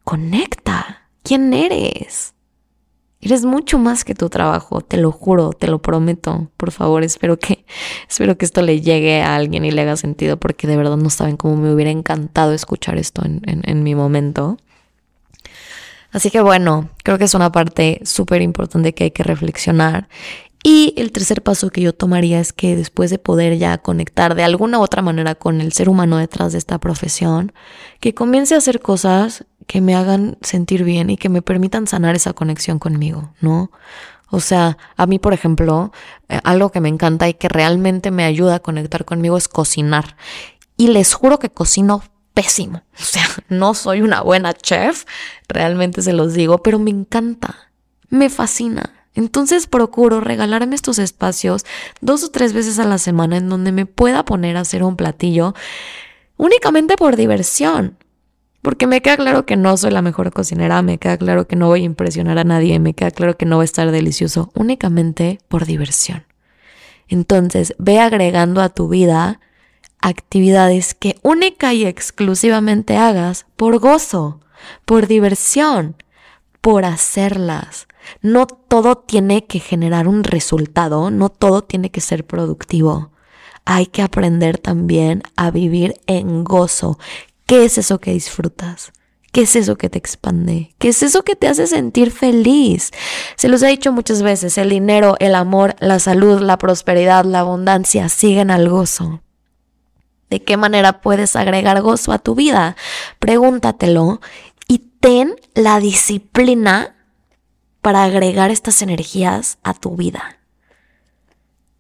Conecta. 0.04 1.08
¿Quién 1.22 1.54
eres? 1.54 2.34
Eres 3.22 3.46
mucho 3.46 3.78
más 3.78 4.04
que 4.04 4.14
tu 4.14 4.28
trabajo, 4.28 4.82
te 4.82 4.98
lo 4.98 5.12
juro, 5.12 5.54
te 5.54 5.66
lo 5.66 5.80
prometo. 5.80 6.50
Por 6.58 6.72
favor, 6.72 7.04
espero 7.04 7.38
que, 7.38 7.64
espero 8.06 8.36
que 8.36 8.44
esto 8.44 8.60
le 8.60 8.82
llegue 8.82 9.22
a 9.22 9.34
alguien 9.34 9.64
y 9.64 9.70
le 9.70 9.80
haga 9.80 9.96
sentido, 9.96 10.36
porque 10.36 10.66
de 10.66 10.76
verdad 10.76 10.98
no 10.98 11.08
saben 11.08 11.38
cómo 11.38 11.56
me 11.56 11.72
hubiera 11.72 11.90
encantado 11.90 12.52
escuchar 12.52 12.98
esto 12.98 13.22
en 13.24 13.82
mi 13.82 13.94
momento. 13.94 14.58
Así 16.12 16.31
que 16.31 16.40
bueno, 16.40 16.90
creo 17.03 17.18
que 17.18 17.25
es 17.25 17.35
una 17.35 17.51
parte 17.51 18.01
súper 18.05 18.42
importante 18.42 18.94
que 18.94 19.05
hay 19.05 19.11
que 19.11 19.22
reflexionar. 19.22 20.09
Y 20.64 20.94
el 20.96 21.11
tercer 21.11 21.42
paso 21.42 21.70
que 21.70 21.81
yo 21.81 21.92
tomaría 21.92 22.38
es 22.38 22.53
que 22.53 22.77
después 22.77 23.11
de 23.11 23.18
poder 23.18 23.59
ya 23.59 23.79
conectar 23.79 24.37
de 24.37 24.44
alguna 24.44 24.79
u 24.79 24.83
otra 24.83 25.03
manera 25.03 25.35
con 25.35 25.61
el 25.61 25.72
ser 25.72 25.88
humano 25.88 26.18
detrás 26.18 26.53
de 26.53 26.59
esta 26.59 26.79
profesión, 26.79 27.53
que 27.98 28.14
comience 28.14 28.55
a 28.55 28.59
hacer 28.59 28.81
cosas 28.81 29.44
que 29.66 29.81
me 29.81 29.96
hagan 29.96 30.38
sentir 30.40 30.85
bien 30.85 31.11
y 31.11 31.16
que 31.16 31.29
me 31.29 31.42
permitan 31.42 31.88
sanar 31.88 32.14
esa 32.14 32.33
conexión 32.33 32.79
conmigo, 32.79 33.35
¿no? 33.40 33.72
O 34.31 34.40
sea, 34.40 34.79
a 34.96 35.07
mí, 35.07 35.18
por 35.18 35.35
ejemplo, 35.35 35.92
eh, 36.29 36.40
algo 36.44 36.70
que 36.70 36.81
me 36.81 36.88
encanta 36.88 37.29
y 37.29 37.35
que 37.35 37.48
realmente 37.48 38.11
me 38.11 38.25
ayuda 38.25 38.57
a 38.57 38.61
conectar 38.61 39.05
conmigo 39.05 39.37
es 39.37 39.48
cocinar. 39.48 40.16
Y 40.77 40.88
les 40.88 41.12
juro 41.12 41.38
que 41.38 41.51
cocino 41.51 42.03
pésimo. 42.34 42.82
O 43.00 43.04
sea, 43.04 43.26
no 43.48 43.74
soy 43.74 44.00
una 44.02 44.22
buena 44.22 44.52
chef, 44.54 45.04
realmente 45.48 46.02
se 46.02 46.12
los 46.12 46.34
digo, 46.34 46.58
pero 46.58 46.78
me 46.78 46.90
encanta, 46.90 47.70
me 48.08 48.30
fascina. 48.30 48.92
Entonces 49.14 49.66
procuro 49.66 50.20
regalarme 50.20 50.74
estos 50.74 50.98
espacios 50.98 51.66
dos 52.00 52.24
o 52.24 52.30
tres 52.30 52.52
veces 52.52 52.78
a 52.78 52.84
la 52.84 52.98
semana 52.98 53.36
en 53.36 53.48
donde 53.48 53.72
me 53.72 53.84
pueda 53.84 54.24
poner 54.24 54.56
a 54.56 54.60
hacer 54.60 54.82
un 54.82 54.96
platillo 54.96 55.54
únicamente 56.36 56.96
por 56.96 57.16
diversión. 57.16 57.98
Porque 58.62 58.86
me 58.86 59.02
queda 59.02 59.16
claro 59.16 59.44
que 59.44 59.56
no 59.56 59.76
soy 59.76 59.90
la 59.90 60.02
mejor 60.02 60.32
cocinera, 60.32 60.80
me 60.82 60.98
queda 60.98 61.18
claro 61.18 61.48
que 61.48 61.56
no 61.56 61.66
voy 61.66 61.82
a 61.82 61.84
impresionar 61.84 62.38
a 62.38 62.44
nadie, 62.44 62.78
me 62.78 62.94
queda 62.94 63.10
claro 63.10 63.36
que 63.36 63.44
no 63.44 63.56
va 63.56 63.62
a 63.62 63.64
estar 63.64 63.90
delicioso, 63.90 64.52
únicamente 64.54 65.40
por 65.48 65.66
diversión. 65.66 66.24
Entonces, 67.08 67.74
ve 67.78 67.98
agregando 67.98 68.62
a 68.62 68.68
tu 68.68 68.88
vida 68.88 69.40
actividades 70.02 70.94
que 70.94 71.16
única 71.22 71.72
y 71.72 71.86
exclusivamente 71.86 72.96
hagas 72.96 73.46
por 73.56 73.78
gozo, 73.78 74.40
por 74.84 75.06
diversión, 75.06 75.96
por 76.60 76.84
hacerlas. 76.84 77.86
No 78.20 78.46
todo 78.46 78.96
tiene 78.96 79.46
que 79.46 79.60
generar 79.60 80.08
un 80.08 80.24
resultado, 80.24 81.10
no 81.10 81.28
todo 81.28 81.62
tiene 81.62 81.90
que 81.90 82.00
ser 82.00 82.26
productivo. 82.26 83.12
Hay 83.64 83.86
que 83.86 84.02
aprender 84.02 84.58
también 84.58 85.22
a 85.36 85.52
vivir 85.52 85.94
en 86.06 86.42
gozo. 86.42 86.98
¿Qué 87.46 87.64
es 87.64 87.78
eso 87.78 88.00
que 88.00 88.12
disfrutas? 88.12 88.92
¿Qué 89.30 89.42
es 89.42 89.56
eso 89.56 89.76
que 89.76 89.88
te 89.88 89.98
expande? 89.98 90.74
¿Qué 90.78 90.88
es 90.88 91.02
eso 91.02 91.22
que 91.22 91.36
te 91.36 91.48
hace 91.48 91.66
sentir 91.66 92.10
feliz? 92.10 92.90
Se 93.36 93.48
los 93.48 93.62
he 93.62 93.68
dicho 93.68 93.92
muchas 93.92 94.20
veces, 94.22 94.58
el 94.58 94.68
dinero, 94.68 95.14
el 95.20 95.34
amor, 95.34 95.74
la 95.78 96.00
salud, 96.00 96.40
la 96.40 96.58
prosperidad, 96.58 97.24
la 97.24 97.40
abundancia 97.40 98.08
siguen 98.08 98.50
al 98.50 98.68
gozo 98.68 99.22
de 100.32 100.42
qué 100.42 100.56
manera 100.56 101.02
puedes 101.02 101.36
agregar 101.36 101.82
gozo 101.82 102.10
a 102.10 102.18
tu 102.18 102.34
vida. 102.34 102.74
Pregúntatelo 103.18 104.22
y 104.66 104.78
ten 104.78 105.36
la 105.54 105.78
disciplina 105.78 106.96
para 107.82 108.04
agregar 108.04 108.50
estas 108.50 108.80
energías 108.80 109.58
a 109.62 109.74
tu 109.74 109.94
vida. 109.94 110.38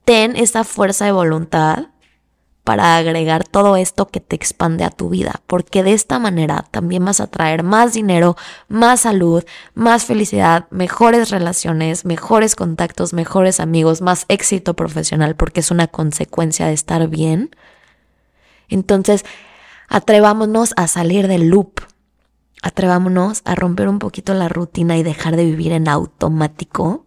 Ten 0.04 0.36
esa 0.36 0.64
fuerza 0.64 1.06
de 1.06 1.12
voluntad 1.12 1.86
para 2.62 2.96
agregar 2.96 3.44
todo 3.44 3.76
esto 3.76 4.08
que 4.08 4.20
te 4.20 4.36
expande 4.36 4.84
a 4.84 4.90
tu 4.90 5.08
vida, 5.08 5.40
porque 5.46 5.82
de 5.82 5.94
esta 5.94 6.18
manera 6.18 6.66
también 6.70 7.04
vas 7.06 7.20
a 7.20 7.26
traer 7.26 7.62
más 7.62 7.94
dinero, 7.94 8.36
más 8.68 9.00
salud, 9.00 9.42
más 9.74 10.04
felicidad, 10.04 10.66
mejores 10.70 11.30
relaciones, 11.30 12.04
mejores 12.04 12.54
contactos, 12.54 13.14
mejores 13.14 13.60
amigos, 13.60 14.02
más 14.02 14.26
éxito 14.28 14.74
profesional, 14.74 15.36
porque 15.36 15.60
es 15.60 15.70
una 15.70 15.88
consecuencia 15.88 16.66
de 16.66 16.74
estar 16.74 17.08
bien. 17.08 17.50
Entonces, 18.72 19.24
atrevámonos 19.88 20.72
a 20.76 20.88
salir 20.88 21.28
del 21.28 21.48
loop, 21.48 21.80
atrevámonos 22.62 23.42
a 23.44 23.54
romper 23.54 23.88
un 23.88 23.98
poquito 23.98 24.34
la 24.34 24.48
rutina 24.48 24.96
y 24.96 25.02
dejar 25.02 25.36
de 25.36 25.44
vivir 25.44 25.72
en 25.72 25.88
automático 25.88 27.06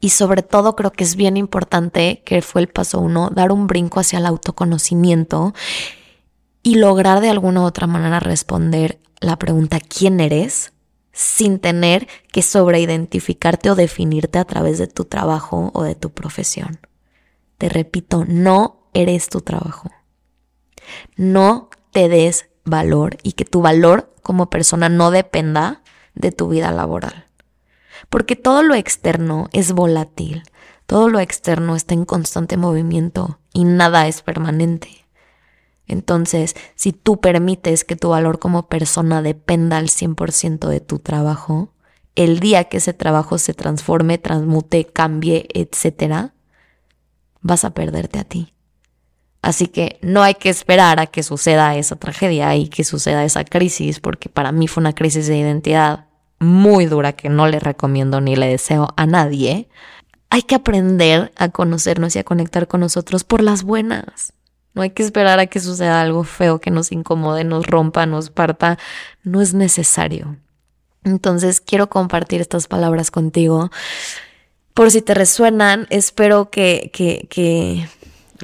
y 0.00 0.10
sobre 0.10 0.42
todo 0.42 0.76
creo 0.76 0.92
que 0.92 1.02
es 1.02 1.16
bien 1.16 1.38
importante, 1.38 2.22
que 2.26 2.42
fue 2.42 2.60
el 2.60 2.68
paso 2.68 3.00
uno, 3.00 3.30
dar 3.30 3.52
un 3.52 3.66
brinco 3.66 4.00
hacia 4.00 4.18
el 4.18 4.26
autoconocimiento 4.26 5.54
y 6.62 6.74
lograr 6.74 7.22
de 7.22 7.30
alguna 7.30 7.62
u 7.62 7.64
otra 7.64 7.86
manera 7.86 8.20
responder 8.20 9.00
la 9.20 9.38
pregunta 9.38 9.80
¿quién 9.80 10.20
eres? 10.20 10.72
sin 11.12 11.60
tener 11.60 12.06
que 12.32 12.42
sobreidentificarte 12.42 13.70
o 13.70 13.76
definirte 13.76 14.38
a 14.38 14.44
través 14.44 14.78
de 14.78 14.88
tu 14.88 15.04
trabajo 15.04 15.70
o 15.72 15.84
de 15.84 15.94
tu 15.94 16.10
profesión. 16.10 16.80
Te 17.56 17.68
repito, 17.68 18.24
no 18.26 18.88
eres 18.92 19.28
tu 19.28 19.40
trabajo. 19.40 19.90
No 21.16 21.70
te 21.90 22.08
des 22.08 22.48
valor 22.64 23.18
y 23.22 23.32
que 23.32 23.44
tu 23.44 23.60
valor 23.60 24.14
como 24.22 24.50
persona 24.50 24.88
no 24.88 25.10
dependa 25.10 25.82
de 26.14 26.32
tu 26.32 26.48
vida 26.48 26.72
laboral 26.72 27.24
porque 28.08 28.36
todo 28.36 28.62
lo 28.62 28.74
externo 28.74 29.48
es 29.52 29.72
volátil, 29.72 30.42
todo 30.86 31.08
lo 31.08 31.20
externo 31.20 31.76
está 31.76 31.94
en 31.94 32.04
constante 32.04 32.56
movimiento 32.56 33.38
y 33.52 33.64
nada 33.64 34.06
es 34.06 34.22
permanente. 34.22 35.06
Entonces, 35.86 36.54
si 36.76 36.92
tú 36.92 37.20
permites 37.20 37.84
que 37.84 37.96
tu 37.96 38.10
valor 38.10 38.38
como 38.38 38.68
persona 38.68 39.20
dependa 39.22 39.76
al 39.76 39.88
100% 39.88 40.68
de 40.68 40.80
tu 40.80 40.98
trabajo, 40.98 41.72
el 42.14 42.40
día 42.40 42.64
que 42.64 42.78
ese 42.78 42.94
trabajo 42.94 43.38
se 43.38 43.52
transforme, 43.54 44.18
transmute, 44.18 44.86
cambie, 44.86 45.46
etc., 45.52 46.30
vas 47.42 47.64
a 47.64 47.74
perderte 47.74 48.18
a 48.18 48.24
ti. 48.24 48.53
Así 49.44 49.66
que 49.66 49.98
no 50.00 50.22
hay 50.22 50.36
que 50.36 50.48
esperar 50.48 50.98
a 51.00 51.06
que 51.06 51.22
suceda 51.22 51.76
esa 51.76 51.96
tragedia 51.96 52.56
y 52.56 52.68
que 52.68 52.82
suceda 52.82 53.26
esa 53.26 53.44
crisis, 53.44 54.00
porque 54.00 54.30
para 54.30 54.52
mí 54.52 54.68
fue 54.68 54.80
una 54.80 54.94
crisis 54.94 55.26
de 55.26 55.36
identidad 55.36 56.06
muy 56.38 56.86
dura 56.86 57.12
que 57.12 57.28
no 57.28 57.46
le 57.46 57.60
recomiendo 57.60 58.22
ni 58.22 58.36
le 58.36 58.46
deseo 58.46 58.88
a 58.96 59.04
nadie, 59.04 59.68
hay 60.30 60.44
que 60.44 60.54
aprender 60.54 61.30
a 61.36 61.50
conocernos 61.50 62.16
y 62.16 62.20
a 62.20 62.24
conectar 62.24 62.66
con 62.68 62.80
nosotros 62.80 63.22
por 63.22 63.42
las 63.42 63.64
buenas. 63.64 64.32
No 64.72 64.80
hay 64.80 64.90
que 64.90 65.02
esperar 65.02 65.38
a 65.38 65.46
que 65.46 65.60
suceda 65.60 66.00
algo 66.00 66.24
feo 66.24 66.58
que 66.58 66.70
nos 66.70 66.90
incomode, 66.90 67.44
nos 67.44 67.66
rompa, 67.66 68.06
nos 68.06 68.30
parta. 68.30 68.78
No 69.24 69.42
es 69.42 69.52
necesario. 69.52 70.38
Entonces 71.04 71.60
quiero 71.60 71.90
compartir 71.90 72.40
estas 72.40 72.66
palabras 72.66 73.10
contigo. 73.10 73.70
Por 74.72 74.90
si 74.90 75.02
te 75.02 75.12
resuenan, 75.12 75.86
espero 75.90 76.48
que, 76.48 76.90
que, 76.94 77.26
que 77.28 77.86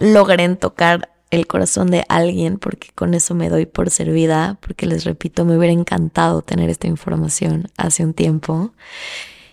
logren 0.00 0.56
tocar 0.56 1.10
el 1.30 1.46
corazón 1.46 1.90
de 1.90 2.04
alguien, 2.08 2.58
porque 2.58 2.88
con 2.94 3.14
eso 3.14 3.34
me 3.34 3.48
doy 3.48 3.66
por 3.66 3.90
servida, 3.90 4.58
porque 4.60 4.86
les 4.86 5.04
repito, 5.04 5.44
me 5.44 5.56
hubiera 5.56 5.72
encantado 5.72 6.42
tener 6.42 6.68
esta 6.70 6.88
información 6.88 7.68
hace 7.76 8.04
un 8.04 8.14
tiempo. 8.14 8.72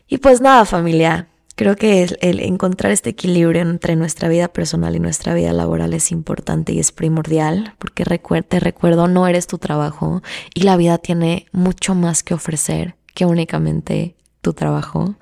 Y 0.08 0.18
pues 0.18 0.42
nada, 0.42 0.66
familia, 0.66 1.28
creo 1.56 1.76
que 1.76 2.08
el, 2.22 2.40
encontrar 2.40 2.92
este 2.92 3.12
equilibrio 3.12 3.62
entre 3.62 3.96
nuestra 3.96 4.30
vida 4.30 4.48
personal 4.48 4.96
y 4.96 5.00
nuestra 5.00 5.36
vida 5.36 5.54
laboral 5.54 5.94
es 5.94 6.12
importante 6.12 6.74
y 6.74 6.80
es 6.80 6.92
primordial, 6.92 7.76
porque 7.78 8.06
te 8.48 8.60
recuerdo, 8.60 9.08
no 9.08 9.28
eres 9.28 9.46
tu 9.46 9.60
trabajo 9.60 10.24
y 10.56 10.62
la 10.62 10.78
vida 10.78 10.98
tiene 10.98 11.46
mucho 11.52 11.94
más 11.94 12.24
que 12.24 12.34
ofrecer 12.34 12.96
que 13.14 13.26
únicamente 13.26 14.16
tu 14.42 14.54
trabajo. 14.54 15.16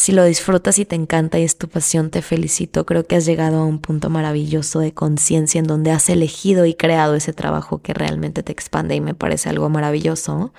Si 0.00 0.12
lo 0.12 0.24
disfrutas 0.24 0.78
y 0.78 0.86
te 0.86 0.96
encanta 0.96 1.38
y 1.38 1.42
es 1.42 1.58
tu 1.58 1.68
pasión, 1.68 2.08
te 2.08 2.22
felicito. 2.22 2.86
Creo 2.86 3.06
que 3.06 3.16
has 3.16 3.26
llegado 3.26 3.58
a 3.58 3.66
un 3.66 3.80
punto 3.80 4.08
maravilloso 4.08 4.80
de 4.80 4.94
conciencia 4.94 5.58
en 5.58 5.66
donde 5.66 5.90
has 5.90 6.08
elegido 6.08 6.64
y 6.64 6.72
creado 6.72 7.16
ese 7.16 7.34
trabajo 7.34 7.82
que 7.82 7.92
realmente 7.92 8.42
te 8.42 8.50
expande 8.50 8.94
y 8.94 9.02
me 9.02 9.12
parece 9.12 9.50
algo 9.50 9.68
maravilloso. 9.68 10.54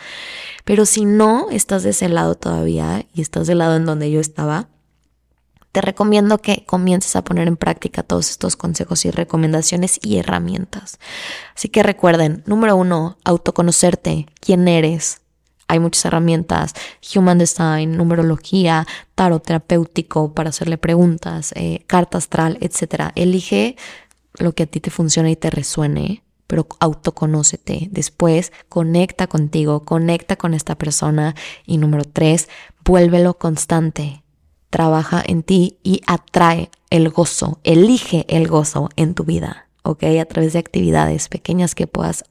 Pero 0.63 0.86
si 0.86 1.06
no 1.06 1.49
estás 1.49 1.82
de 1.82 1.89
ese 1.89 2.08
lado 2.08 2.36
todavía 2.36 3.08
y 3.15 3.21
estás 3.21 3.47
del 3.47 3.58
lado 3.58 3.77
en 3.77 3.88
donde 3.88 4.12
yo 4.12 4.19
estaba, 4.19 4.67
te 5.71 5.82
recomiendo 5.82 6.38
que 6.38 6.63
comiences 6.67 7.15
a 7.15 7.23
poner 7.23 7.47
en 7.47 7.58
práctica 7.58 8.04
todos 8.04 8.30
estos 8.30 8.56
consejos 8.56 9.06
y 9.06 9.10
recomendaciones 9.10 9.99
y 10.04 10.17
herramientas. 10.17 10.99
Así 11.56 11.67
que 11.67 11.82
recuerden, 11.82 12.43
número 12.45 12.75
uno, 12.75 13.17
autoconocerte, 13.23 14.27
quién 14.39 14.67
eres, 14.67 15.20
hay 15.71 15.79
muchas 15.79 16.03
herramientas, 16.03 16.73
Human 17.15 17.38
Design, 17.38 17.95
numerología, 17.95 18.86
tarot 19.15 19.41
terapéutico 19.41 20.34
para 20.34 20.49
hacerle 20.49 20.77
preguntas, 20.77 21.53
eh, 21.55 21.86
carta 21.88 22.17
astral, 22.17 22.57
etc. 22.60 23.12
Elige 23.15 23.77
lo 24.38 24.51
que 24.51 24.63
a 24.63 24.65
ti 24.65 24.81
te 24.81 24.89
funcione 24.89 25.31
y 25.31 25.38
te 25.38 25.49
resuene, 25.49 26.23
pero 26.47 26.67
autoconócete. 26.81 27.88
Después, 27.89 28.51
conecta 28.67 29.27
contigo, 29.27 29.86
conecta 29.86 30.36
con 30.36 30.53
esta 30.53 30.75
persona. 30.75 31.36
Y 31.65 31.77
número 31.77 32.03
tres, 32.03 32.49
vuélvelo 32.84 33.36
constante. 33.38 34.23
Trabaja 34.69 35.23
en 35.25 35.41
ti 35.41 35.77
y 35.84 36.01
atrae 36.05 36.69
el 36.89 37.10
gozo, 37.10 37.60
elige 37.63 38.25
el 38.27 38.49
gozo 38.49 38.89
en 38.97 39.13
tu 39.13 39.23
vida, 39.23 39.69
¿ok? 39.84 40.03
A 40.19 40.25
través 40.25 40.51
de 40.51 40.60
actividades 40.60 41.29
pequeñas 41.29 41.75
que 41.75 41.88
puedas 41.88 42.25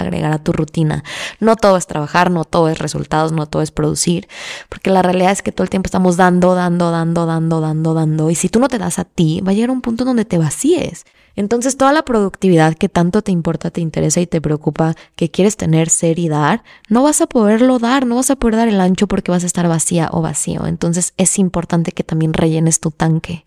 agregar 0.00 0.32
a 0.32 0.42
tu 0.42 0.52
rutina. 0.52 1.04
No 1.38 1.56
todo 1.56 1.76
es 1.76 1.86
trabajar, 1.86 2.30
no 2.30 2.44
todo 2.44 2.68
es 2.68 2.78
resultados, 2.78 3.32
no 3.32 3.46
todo 3.46 3.62
es 3.62 3.70
producir, 3.70 4.28
porque 4.68 4.90
la 4.90 5.02
realidad 5.02 5.32
es 5.32 5.42
que 5.42 5.52
todo 5.52 5.64
el 5.64 5.70
tiempo 5.70 5.86
estamos 5.86 6.16
dando, 6.16 6.54
dando, 6.54 6.90
dando, 6.90 7.26
dando, 7.26 7.60
dando, 7.60 7.94
dando, 7.94 8.30
y 8.30 8.34
si 8.34 8.48
tú 8.48 8.60
no 8.60 8.68
te 8.68 8.78
das 8.78 8.98
a 8.98 9.04
ti, 9.04 9.40
va 9.40 9.52
a 9.52 9.54
llegar 9.54 9.70
un 9.70 9.80
punto 9.80 10.04
donde 10.04 10.24
te 10.24 10.38
vacíes. 10.38 11.04
Entonces 11.36 11.76
toda 11.76 11.92
la 11.92 12.02
productividad 12.02 12.74
que 12.74 12.88
tanto 12.88 13.22
te 13.22 13.32
importa, 13.32 13.70
te 13.70 13.80
interesa 13.80 14.20
y 14.20 14.26
te 14.26 14.40
preocupa, 14.40 14.94
que 15.16 15.30
quieres 15.30 15.56
tener, 15.56 15.88
ser 15.88 16.18
y 16.18 16.28
dar, 16.28 16.64
no 16.88 17.02
vas 17.02 17.20
a 17.20 17.26
poderlo 17.26 17.78
dar, 17.78 18.06
no 18.06 18.16
vas 18.16 18.30
a 18.30 18.36
poder 18.36 18.56
dar 18.56 18.68
el 18.68 18.80
ancho 18.80 19.06
porque 19.06 19.30
vas 19.30 19.44
a 19.44 19.46
estar 19.46 19.68
vacía 19.68 20.08
o 20.12 20.22
vacío. 20.22 20.66
Entonces 20.66 21.14
es 21.16 21.38
importante 21.38 21.92
que 21.92 22.04
también 22.04 22.32
rellenes 22.32 22.80
tu 22.80 22.90
tanque 22.90 23.44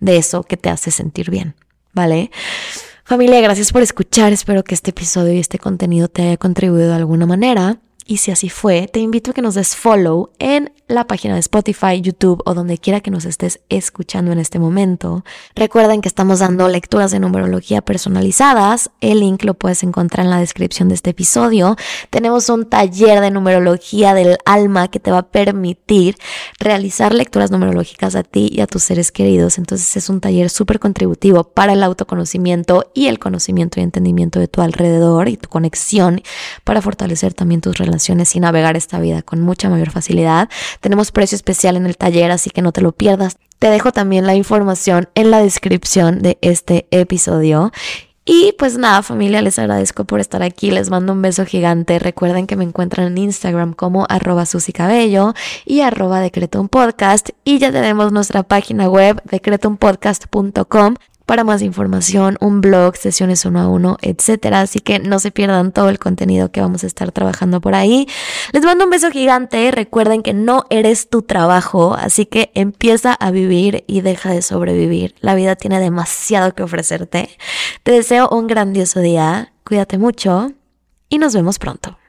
de 0.00 0.16
eso 0.16 0.42
que 0.42 0.56
te 0.56 0.70
hace 0.70 0.90
sentir 0.90 1.30
bien, 1.30 1.54
¿vale? 1.92 2.30
Familia, 3.10 3.40
gracias 3.40 3.72
por 3.72 3.82
escuchar. 3.82 4.32
Espero 4.32 4.62
que 4.62 4.72
este 4.72 4.90
episodio 4.90 5.32
y 5.32 5.40
este 5.40 5.58
contenido 5.58 6.06
te 6.06 6.22
haya 6.22 6.36
contribuido 6.36 6.90
de 6.90 6.94
alguna 6.94 7.26
manera. 7.26 7.80
Y 8.10 8.16
si 8.16 8.32
así 8.32 8.48
fue, 8.48 8.88
te 8.88 8.98
invito 8.98 9.30
a 9.30 9.34
que 9.34 9.40
nos 9.40 9.54
des 9.54 9.76
follow 9.76 10.30
en 10.40 10.72
la 10.88 11.06
página 11.06 11.34
de 11.34 11.40
Spotify, 11.40 12.00
YouTube 12.00 12.42
o 12.44 12.54
donde 12.54 12.76
quiera 12.76 13.00
que 13.00 13.12
nos 13.12 13.24
estés 13.24 13.60
escuchando 13.68 14.32
en 14.32 14.40
este 14.40 14.58
momento. 14.58 15.24
Recuerden 15.54 16.00
que 16.00 16.08
estamos 16.08 16.40
dando 16.40 16.66
lecturas 16.66 17.12
de 17.12 17.20
numerología 17.20 17.82
personalizadas. 17.82 18.90
El 19.00 19.20
link 19.20 19.44
lo 19.44 19.54
puedes 19.54 19.84
encontrar 19.84 20.26
en 20.26 20.30
la 20.30 20.40
descripción 20.40 20.88
de 20.88 20.96
este 20.96 21.10
episodio. 21.10 21.76
Tenemos 22.10 22.48
un 22.48 22.68
taller 22.68 23.20
de 23.20 23.30
numerología 23.30 24.12
del 24.12 24.38
alma 24.44 24.88
que 24.88 24.98
te 24.98 25.12
va 25.12 25.18
a 25.18 25.28
permitir 25.28 26.16
realizar 26.58 27.14
lecturas 27.14 27.52
numerológicas 27.52 28.16
a 28.16 28.24
ti 28.24 28.50
y 28.52 28.60
a 28.60 28.66
tus 28.66 28.82
seres 28.82 29.12
queridos. 29.12 29.56
Entonces 29.56 29.96
es 29.96 30.08
un 30.08 30.20
taller 30.20 30.50
súper 30.50 30.80
contributivo 30.80 31.44
para 31.44 31.74
el 31.74 31.82
autoconocimiento 31.84 32.90
y 32.92 33.06
el 33.06 33.20
conocimiento 33.20 33.78
y 33.78 33.84
entendimiento 33.84 34.40
de 34.40 34.48
tu 34.48 34.62
alrededor 34.62 35.28
y 35.28 35.36
tu 35.36 35.48
conexión 35.48 36.22
para 36.64 36.82
fortalecer 36.82 37.34
también 37.34 37.60
tus 37.60 37.78
relaciones 37.78 37.99
y 38.08 38.40
navegar 38.40 38.76
esta 38.76 38.98
vida 39.00 39.22
con 39.22 39.40
mucha 39.40 39.68
mayor 39.68 39.90
facilidad. 39.90 40.48
Tenemos 40.80 41.12
precio 41.12 41.36
especial 41.36 41.76
en 41.76 41.86
el 41.86 41.96
taller, 41.96 42.30
así 42.30 42.50
que 42.50 42.62
no 42.62 42.72
te 42.72 42.80
lo 42.80 42.92
pierdas. 42.92 43.36
Te 43.58 43.68
dejo 43.68 43.92
también 43.92 44.26
la 44.26 44.34
información 44.34 45.08
en 45.14 45.30
la 45.30 45.42
descripción 45.42 46.22
de 46.22 46.38
este 46.40 46.86
episodio. 46.90 47.72
Y 48.24 48.54
pues 48.58 48.78
nada, 48.78 49.02
familia, 49.02 49.42
les 49.42 49.58
agradezco 49.58 50.04
por 50.04 50.20
estar 50.20 50.42
aquí. 50.42 50.70
Les 50.70 50.88
mando 50.88 51.12
un 51.12 51.20
beso 51.20 51.44
gigante. 51.44 51.98
Recuerden 51.98 52.46
que 52.46 52.56
me 52.56 52.64
encuentran 52.64 53.08
en 53.08 53.18
Instagram 53.18 53.72
como 53.72 54.06
arroba 54.08 54.44
Cabello 54.72 55.34
y 55.64 55.80
arroba 55.80 56.20
decreto 56.20 56.66
podcast. 56.68 57.30
Y 57.44 57.58
ya 57.58 57.72
tenemos 57.72 58.12
nuestra 58.12 58.42
página 58.42 58.88
web 58.88 59.20
decretounpodcast.com 59.24 60.94
para 61.30 61.44
más 61.44 61.62
información, 61.62 62.36
un 62.40 62.60
blog, 62.60 62.96
sesiones 62.96 63.44
uno 63.44 63.60
a 63.60 63.68
uno, 63.68 63.98
etcétera. 64.02 64.62
Así 64.62 64.80
que 64.80 64.98
no 64.98 65.20
se 65.20 65.30
pierdan 65.30 65.70
todo 65.70 65.88
el 65.88 66.00
contenido 66.00 66.50
que 66.50 66.60
vamos 66.60 66.82
a 66.82 66.88
estar 66.88 67.12
trabajando 67.12 67.60
por 67.60 67.76
ahí. 67.76 68.08
Les 68.50 68.64
mando 68.64 68.82
un 68.82 68.90
beso 68.90 69.12
gigante. 69.12 69.70
Recuerden 69.70 70.24
que 70.24 70.34
no 70.34 70.64
eres 70.70 71.08
tu 71.08 71.22
trabajo, 71.22 71.94
así 71.94 72.26
que 72.26 72.50
empieza 72.56 73.12
a 73.12 73.30
vivir 73.30 73.84
y 73.86 74.00
deja 74.00 74.32
de 74.32 74.42
sobrevivir. 74.42 75.14
La 75.20 75.36
vida 75.36 75.54
tiene 75.54 75.78
demasiado 75.78 76.52
que 76.52 76.64
ofrecerte. 76.64 77.30
Te 77.84 77.92
deseo 77.92 78.28
un 78.30 78.48
grandioso 78.48 78.98
día. 78.98 79.52
Cuídate 79.62 79.98
mucho 79.98 80.50
y 81.08 81.18
nos 81.18 81.32
vemos 81.32 81.60
pronto. 81.60 81.99